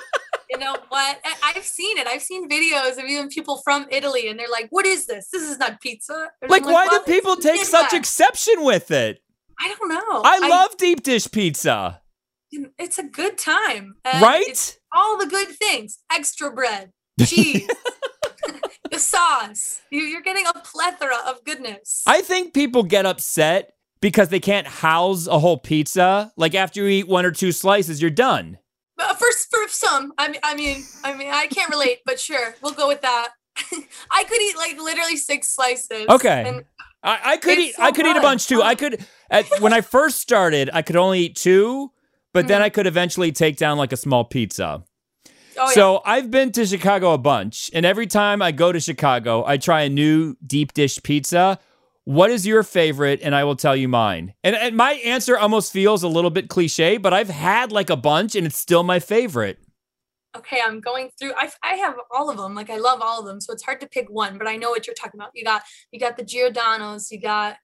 You 0.51 0.59
know 0.59 0.77
what? 0.88 1.18
I- 1.25 1.53
I've 1.55 1.64
seen 1.64 1.99
it. 1.99 2.07
I've 2.07 2.23
seen 2.23 2.49
videos 2.49 2.92
of 2.99 3.05
even 3.05 3.29
people 3.29 3.59
from 3.59 3.87
Italy 3.90 4.29
and 4.29 4.38
they're 4.38 4.49
like, 4.49 4.68
what 4.71 4.87
is 4.87 5.07
this? 5.07 5.29
This 5.31 5.42
is 5.42 5.59
not 5.59 5.81
pizza. 5.81 6.29
And 6.40 6.51
Like 6.51 6.64
why 6.64 6.87
"Well, 6.87 7.03
do 7.05 7.12
people 7.12 7.37
take 7.37 7.64
such 7.64 7.92
exception 7.92 8.64
with 8.64 8.90
it? 8.90 9.21
I 9.61 9.75
don't 9.79 9.88
know. 9.88 10.23
I 10.25 10.38
love 10.49 10.77
deep 10.77 11.03
dish 11.03 11.31
pizza. 11.31 12.01
It's 12.78 12.98
a 12.98 13.02
good 13.02 13.38
time. 13.38 13.96
and 14.04 14.22
Right? 14.22 14.46
it's 14.46 14.78
all 14.92 15.18
the 15.18 15.26
good 15.26 15.48
things. 15.48 15.98
Extra 16.12 16.50
bread, 16.52 16.92
cheese, 17.26 17.68
the 18.90 18.98
sauce. 18.98 19.80
You- 19.90 20.02
You're 20.04 20.22
getting 20.22 20.46
a 20.46 20.52
plethora 20.54 21.16
of 21.26 21.44
goodness. 21.44 22.02
I 22.06 22.22
think 22.22 22.54
people 22.54 22.82
get 22.82 23.06
upset 23.06 23.72
because 24.00 24.28
they 24.28 24.40
can't 24.40 24.66
house 24.66 25.26
a 25.26 25.38
whole 25.38 25.58
pizza. 25.58 26.32
Like 26.37 26.54
after 26.54 26.82
you 26.82 26.88
eat 26.88 27.08
one 27.08 27.24
or 27.26 27.30
two 27.32 27.52
slices, 27.52 28.00
you're 28.00 28.11
done. 28.11 28.58
But 28.96 29.16
for 29.18 29.26
for 29.50 29.68
some, 29.68 30.12
I 30.18 30.28
mean, 30.28 30.40
I 30.42 30.54
mean, 30.54 30.84
I 31.04 31.14
mean, 31.14 31.28
I 31.32 31.46
can't 31.46 31.70
relate, 31.70 31.98
but 32.04 32.18
sure, 32.18 32.54
we'll 32.62 32.72
go 32.72 32.88
with 32.88 33.02
that. 33.02 33.28
I 34.11 34.24
could 34.24 34.40
eat 34.40 34.56
like 34.56 34.76
literally 34.80 35.16
six 35.16 35.48
slices. 35.48 36.06
Okay. 36.08 36.62
I, 37.02 37.20
I 37.24 37.37
could 37.37 37.58
eat. 37.58 37.74
so 37.76 37.82
I 37.82 37.92
could 37.92 38.06
eat 38.06 38.16
a 38.16 38.20
bunch 38.20 38.46
too. 38.48 38.61
I 38.62 38.74
could. 38.74 39.04
At, 39.30 39.46
when 39.61 39.72
I 39.72 39.82
first 39.82 40.18
started, 40.18 40.68
I 40.72 40.82
could 40.82 40.96
only 40.96 41.20
eat 41.20 41.37
two, 41.37 41.92
but 42.32 42.48
then 42.48 42.60
Mhm. 42.60 42.64
I 42.64 42.68
could 42.70 42.86
eventually 42.86 43.32
take 43.32 43.56
down 43.56 43.78
like 43.78 43.92
a 43.92 43.96
small 43.96 44.24
pizza. 44.24 44.84
oh 45.56 45.70
so 45.72 46.02
I've 46.04 46.30
been 46.30 46.52
to 46.52 46.64
Chicago 46.66 47.12
a 47.12 47.18
bunch, 47.18 47.70
and 47.74 47.84
every 47.84 48.06
time 48.06 48.40
I 48.42 48.52
go 48.52 48.70
to 48.72 48.80
Chicago, 48.80 49.44
I 49.46 49.56
try 49.56 49.82
a 49.82 49.88
new 49.88 50.36
deep 50.46 50.72
dish 50.72 51.02
pizza. 51.02 51.58
What 52.04 52.30
is 52.30 52.46
your 52.46 52.62
favorite? 52.62 53.20
And 53.22 53.34
I 53.34 53.44
will 53.44 53.56
tell 53.56 53.76
you 53.76 53.86
mine. 53.88 54.32
And, 54.42 54.56
and 54.56 54.76
my 54.76 54.92
answer 55.04 55.36
almost 55.36 55.72
feels 55.72 56.02
a 56.02 56.08
little 56.08 56.30
bit 56.30 56.48
cliche, 56.48 56.96
but 56.96 57.12
I've 57.12 57.28
had 57.28 57.70
like 57.70 57.90
a 57.90 57.96
bunch, 57.96 58.34
and 58.34 58.46
it's 58.46 58.56
still 58.56 58.82
my 58.82 58.98
favorite. 58.98 59.58
Okay, 60.36 60.60
I'm 60.64 60.80
going 60.80 61.10
through. 61.18 61.32
I 61.36 61.50
I 61.62 61.74
have 61.74 61.96
all 62.10 62.30
of 62.30 62.36
them. 62.36 62.54
Like 62.54 62.70
I 62.70 62.76
love 62.76 63.00
all 63.02 63.18
of 63.20 63.26
them, 63.26 63.40
so 63.40 63.52
it's 63.52 63.62
hard 63.64 63.80
to 63.80 63.88
pick 63.88 64.08
one. 64.08 64.38
But 64.38 64.46
I 64.46 64.56
know 64.56 64.70
what 64.70 64.86
you're 64.86 64.94
talking 64.94 65.18
about. 65.20 65.32
You 65.34 65.42
got 65.44 65.62
you 65.90 65.98
got 65.98 66.16
the 66.16 66.22
Giordano's. 66.24 67.10
You 67.10 67.20
got 67.20 67.56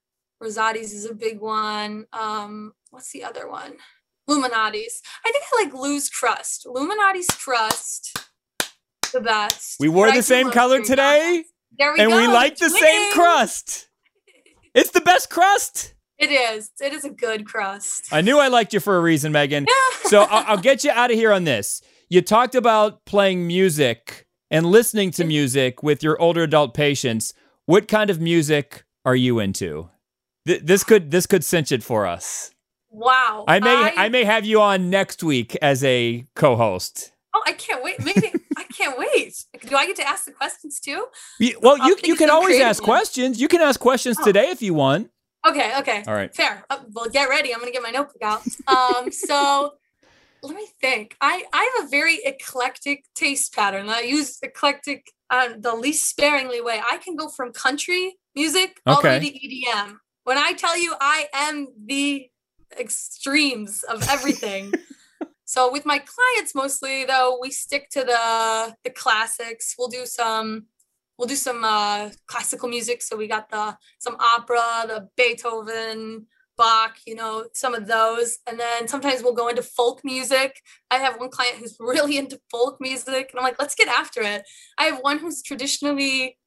Rosati's 0.43 0.93
is 0.93 1.07
a 1.07 1.15
big 1.15 1.41
one. 1.41 2.07
Um, 2.13 2.73
what's 2.91 3.13
the 3.13 3.23
other 3.25 3.49
one? 3.49 3.75
Lou 4.27 4.43
Malnati's. 4.43 5.03
I 5.25 5.31
think 5.33 5.45
I 5.53 5.65
like 5.65 5.75
Lou's 5.75 6.09
crust. 6.09 6.67
Lou 6.67 6.89
Malnati's 6.89 7.27
crust, 7.29 8.17
the 9.13 9.21
best. 9.21 9.77
We 9.81 9.89
wore 9.89 10.09
But 10.09 10.15
the 10.17 10.23
same 10.23 10.51
color 10.51 10.83
today, 10.83 11.45
There 11.79 11.93
we 11.93 11.99
go 11.99 12.03
and 12.05 12.11
go. 12.13 12.17
we 12.19 12.27
like 12.27 12.57
the 12.57 12.71
same 12.71 13.13
crust. 13.13 13.89
It's 14.75 14.91
the 14.91 15.01
best 15.03 15.31
crust. 15.31 15.95
It 16.19 16.33
is. 16.33 16.73
It 16.83 16.93
is 16.93 17.05
a 17.05 17.11
good 17.11 17.45
crust. 17.47 18.13
I 18.13 18.23
knew 18.23 18.41
I 18.41 18.49
liked 18.49 18.73
you 18.73 18.81
for 18.81 18.97
a 18.97 19.01
reason, 19.01 19.31
Megan. 19.31 19.67
Yeah. 19.69 19.99
So 20.11 20.23
I'll, 20.23 20.45
I'll 20.57 20.59
get 20.61 20.83
you 20.85 20.91
out 20.91 21.13
of 21.13 21.17
here 21.17 21.33
on 21.33 21.45
this. 21.45 21.81
You 22.09 22.21
talked 22.23 22.55
about 22.57 23.05
playing 23.05 23.47
music 23.47 24.27
and 24.51 24.67
listening 24.67 25.13
to 25.13 25.25
music 25.25 25.83
with 25.85 26.03
your 26.03 26.21
older 26.21 26.43
adult 26.43 26.75
patients. 26.75 27.35
What 27.67 27.87
kind 27.89 28.11
of 28.11 28.21
music 28.21 28.85
are 29.05 29.15
you 29.17 29.39
into? 29.39 29.91
Th- 30.47 30.61
this 30.61 30.83
could 30.85 31.11
this 31.13 31.27
could 31.27 31.45
cinch 31.45 31.71
it 31.73 31.83
for 31.85 32.05
us. 32.07 32.51
Wow. 32.95 33.45
I 33.49 33.61
may 33.61 33.93
I, 33.97 34.09
may 34.09 34.25
have 34.25 34.45
you 34.45 34.61
on 34.61 34.91
next 34.91 35.23
week 35.23 35.57
as 35.61 35.83
a 35.85 36.25
co-host. 36.35 37.13
Oh, 37.35 37.43
I 37.47 37.53
can't 37.53 37.83
wait. 37.83 37.99
Maybe 38.03 38.33
I 38.57 38.65
can't 38.65 38.97
wait. 38.99 39.45
Do 39.67 39.77
I 39.77 39.87
get 39.87 39.97
to 39.97 40.09
ask 40.09 40.25
the 40.25 40.33
questions 40.33 40.79
too? 40.81 41.07
You- 41.41 41.59
well, 41.61 41.77
I'll 41.81 41.89
you 41.89 41.97
you 42.05 42.17
can 42.17 42.31
always 42.31 42.61
ask 42.61 42.81
ones. 42.83 42.87
questions. 42.87 43.41
You 43.41 43.49
can 43.49 43.61
ask 43.61 43.81
questions 43.81 44.17
Oh. 44.21 44.25
today 44.25 44.49
if 44.51 44.63
you 44.63 44.75
want. 44.75 45.11
Okay. 45.47 45.77
Okay. 45.81 46.05
All 46.07 46.15
right. 46.15 46.35
Fair. 46.35 46.65
Uh, 46.71 46.79
well, 46.93 47.07
get 47.09 47.29
ready. 47.29 47.53
I'm 47.53 47.61
gonna 47.61 47.73
get 47.73 47.83
my 47.83 47.91
notebook 47.91 48.23
out. 48.23 48.43
Um. 48.69 49.11
so 49.13 49.75
let 50.43 50.55
me 50.57 50.67
think. 50.81 51.17
I 51.21 51.45
I 51.53 51.71
have 51.77 51.87
a 51.87 51.89
very 51.91 52.21
eclectic 52.25 53.05
taste 53.15 53.55
pattern. 53.55 53.89
I 53.89 54.01
use 54.01 54.39
eclectic 54.43 55.13
uh, 55.31 55.51
the 55.59 55.75
least 55.75 56.09
sparingly 56.09 56.61
way. 56.61 56.81
I 56.89 56.99
can 56.99 57.17
go 57.17 57.29
from 57.29 57.53
country 57.53 58.17
music 58.37 58.81
all 58.87 59.03
the 59.03 59.09
way 59.09 59.21
to 59.21 59.27
EDM. 59.27 59.97
When 60.25 60.39
I 60.39 60.53
tell 60.53 60.79
you 60.79 60.95
I 61.01 61.27
am 61.35 61.69
the 61.85 62.29
extremes 62.79 63.83
of 63.85 64.09
everything. 64.09 64.73
so 65.45 65.71
with 65.71 65.87
my 65.87 65.99
clients 65.99 66.55
mostly 66.55 67.05
though, 67.05 67.39
we 67.41 67.51
stick 67.51 67.91
to 67.91 68.05
the 68.05 68.77
the 68.85 68.91
classics. 68.91 69.75
We'll 69.79 69.89
do 69.89 70.07
some 70.07 70.67
we'll 71.19 71.29
do 71.29 71.37
some 71.37 71.65
uh, 71.65 72.11
classical 72.27 72.69
music. 72.69 73.03
So 73.03 73.17
we 73.17 73.27
got 73.27 73.51
the 73.51 73.77
some 73.99 74.17
opera, 74.19 74.87
the 74.87 75.09
Beethoven, 75.17 76.27
Bach, 76.57 76.97
you 77.07 77.15
know, 77.15 77.47
some 77.53 77.75
of 77.75 77.87
those. 77.87 78.39
And 78.47 78.59
then 78.59 78.89
sometimes 78.89 79.23
we'll 79.23 79.35
go 79.35 79.49
into 79.49 79.63
folk 79.63 80.01
music. 80.05 80.61
I 80.91 80.97
have 80.99 81.19
one 81.19 81.31
client 81.31 81.57
who's 81.57 81.77
really 81.81 82.17
into 82.17 82.41
folk 82.51 82.81
music, 82.81 83.31
and 83.31 83.39
I'm 83.39 83.45
like, 83.45 83.59
let's 83.59 83.75
get 83.75 83.89
after 83.89 84.23
it. 84.23 84.45
I 84.79 84.85
have 84.85 84.99
one 85.01 85.19
who's 85.19 85.43
traditionally 85.43 86.39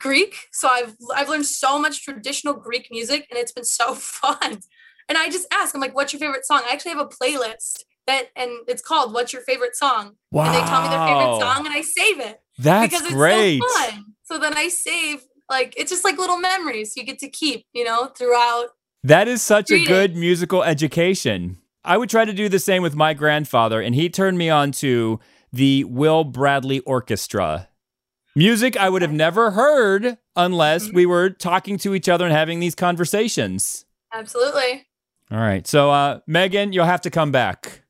Greek, 0.00 0.34
so 0.52 0.68
I've 0.68 0.96
I've 1.14 1.28
learned 1.28 1.46
so 1.46 1.78
much 1.78 2.02
traditional 2.02 2.54
Greek 2.54 2.88
music, 2.90 3.26
and 3.30 3.38
it's 3.38 3.52
been 3.52 3.64
so 3.64 3.94
fun. 3.94 4.60
And 5.08 5.18
I 5.18 5.28
just 5.28 5.46
ask, 5.52 5.74
I'm 5.74 5.80
like, 5.80 5.94
what's 5.94 6.12
your 6.12 6.20
favorite 6.20 6.46
song? 6.46 6.62
I 6.68 6.72
actually 6.72 6.92
have 6.92 7.00
a 7.00 7.06
playlist 7.06 7.84
that, 8.06 8.26
and 8.36 8.50
it's 8.68 8.82
called 8.82 9.12
"What's 9.14 9.32
Your 9.32 9.42
Favorite 9.42 9.74
Song?" 9.76 10.16
Wow. 10.30 10.44
And 10.46 10.54
they 10.54 10.60
tell 10.68 10.82
me 10.82 10.88
their 10.88 11.06
favorite 11.06 11.40
song, 11.40 11.66
and 11.66 11.74
I 11.74 11.80
save 11.82 12.20
it 12.20 12.40
That's 12.58 12.90
because 12.90 13.04
it's 13.06 13.14
great. 13.14 13.60
so 13.62 13.68
fun. 13.90 14.04
So 14.24 14.38
then 14.38 14.56
I 14.56 14.68
save 14.68 15.22
like 15.50 15.74
it's 15.76 15.90
just 15.90 16.04
like 16.04 16.18
little 16.18 16.38
memories 16.38 16.96
you 16.96 17.04
get 17.04 17.18
to 17.20 17.28
keep, 17.28 17.64
you 17.72 17.84
know, 17.84 18.06
throughout. 18.06 18.68
That 19.02 19.28
is 19.28 19.42
such 19.42 19.70
a 19.70 19.84
good 19.84 20.16
musical 20.16 20.62
education. 20.62 21.58
I 21.84 21.98
would 21.98 22.08
try 22.08 22.24
to 22.24 22.32
do 22.32 22.48
the 22.48 22.58
same 22.58 22.82
with 22.82 22.94
my 22.94 23.12
grandfather, 23.14 23.80
and 23.82 23.94
he 23.94 24.08
turned 24.08 24.38
me 24.38 24.48
on 24.50 24.72
to 24.72 25.20
the 25.52 25.84
Will 25.84 26.24
Bradley 26.24 26.80
Orchestra. 26.80 27.68
Music 28.36 28.76
I 28.76 28.88
would 28.88 29.02
have 29.02 29.12
never 29.12 29.52
heard 29.52 30.18
unless 30.34 30.86
Mm-hmm. 30.86 30.96
we 30.96 31.06
were 31.06 31.30
talking 31.30 31.78
to 31.78 31.94
each 31.94 32.08
other 32.08 32.24
and 32.24 32.34
having 32.34 32.58
these 32.60 32.74
conversations. 32.74 33.84
Absolutely. 34.12 34.86
All 35.30 35.38
right. 35.38 35.66
So, 35.66 35.90
uh, 35.90 36.20
Megan, 36.26 36.72
you'll 36.72 36.84
have 36.84 37.00
to 37.02 37.10
come 37.10 37.32
back. 37.32 37.82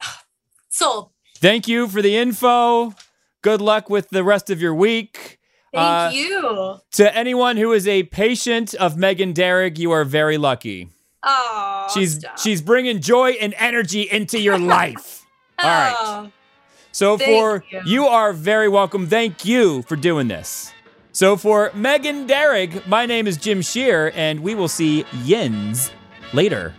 Sold. 0.68 1.10
Thank 1.38 1.66
you 1.68 1.88
for 1.88 2.02
the 2.02 2.16
info. 2.16 2.94
Good 3.42 3.60
luck 3.60 3.90
with 3.90 4.10
the 4.10 4.22
rest 4.24 4.50
of 4.50 4.60
your 4.60 4.74
week. 4.74 5.38
Thank 5.74 5.84
Uh, 5.84 6.10
you. 6.12 6.76
To 6.92 7.16
anyone 7.16 7.56
who 7.56 7.72
is 7.72 7.88
a 7.88 8.04
patient 8.04 8.74
of 8.74 8.96
Megan 8.96 9.32
Derrig, 9.32 9.78
you 9.78 9.90
are 9.90 10.04
very 10.04 10.38
lucky. 10.38 10.88
Oh, 11.24 11.88
she's 11.94 12.18
stop. 12.18 12.38
she's 12.38 12.60
bringing 12.60 13.00
joy 13.00 13.30
and 13.40 13.54
energy 13.58 14.02
into 14.02 14.38
your 14.40 14.58
life. 14.78 15.24
All 15.58 15.68
right. 15.68 15.94
Oh, 15.98 16.30
So 16.92 17.16
for 17.16 17.64
you. 17.70 17.80
you 17.86 18.06
are 18.06 18.32
very 18.32 18.68
welcome. 18.68 19.06
Thank 19.06 19.44
you 19.44 19.82
for 19.82 19.96
doing 19.96 20.28
this. 20.28 20.72
So 21.12 21.36
for 21.36 21.70
Megan 21.74 22.26
Derrig, 22.26 22.86
my 22.86 23.06
name 23.06 23.26
is 23.26 23.36
Jim 23.36 23.62
Shear, 23.62 24.12
and 24.14 24.40
we 24.40 24.54
will 24.54 24.68
see 24.68 25.04
Yins 25.24 25.90
later. 26.32 26.74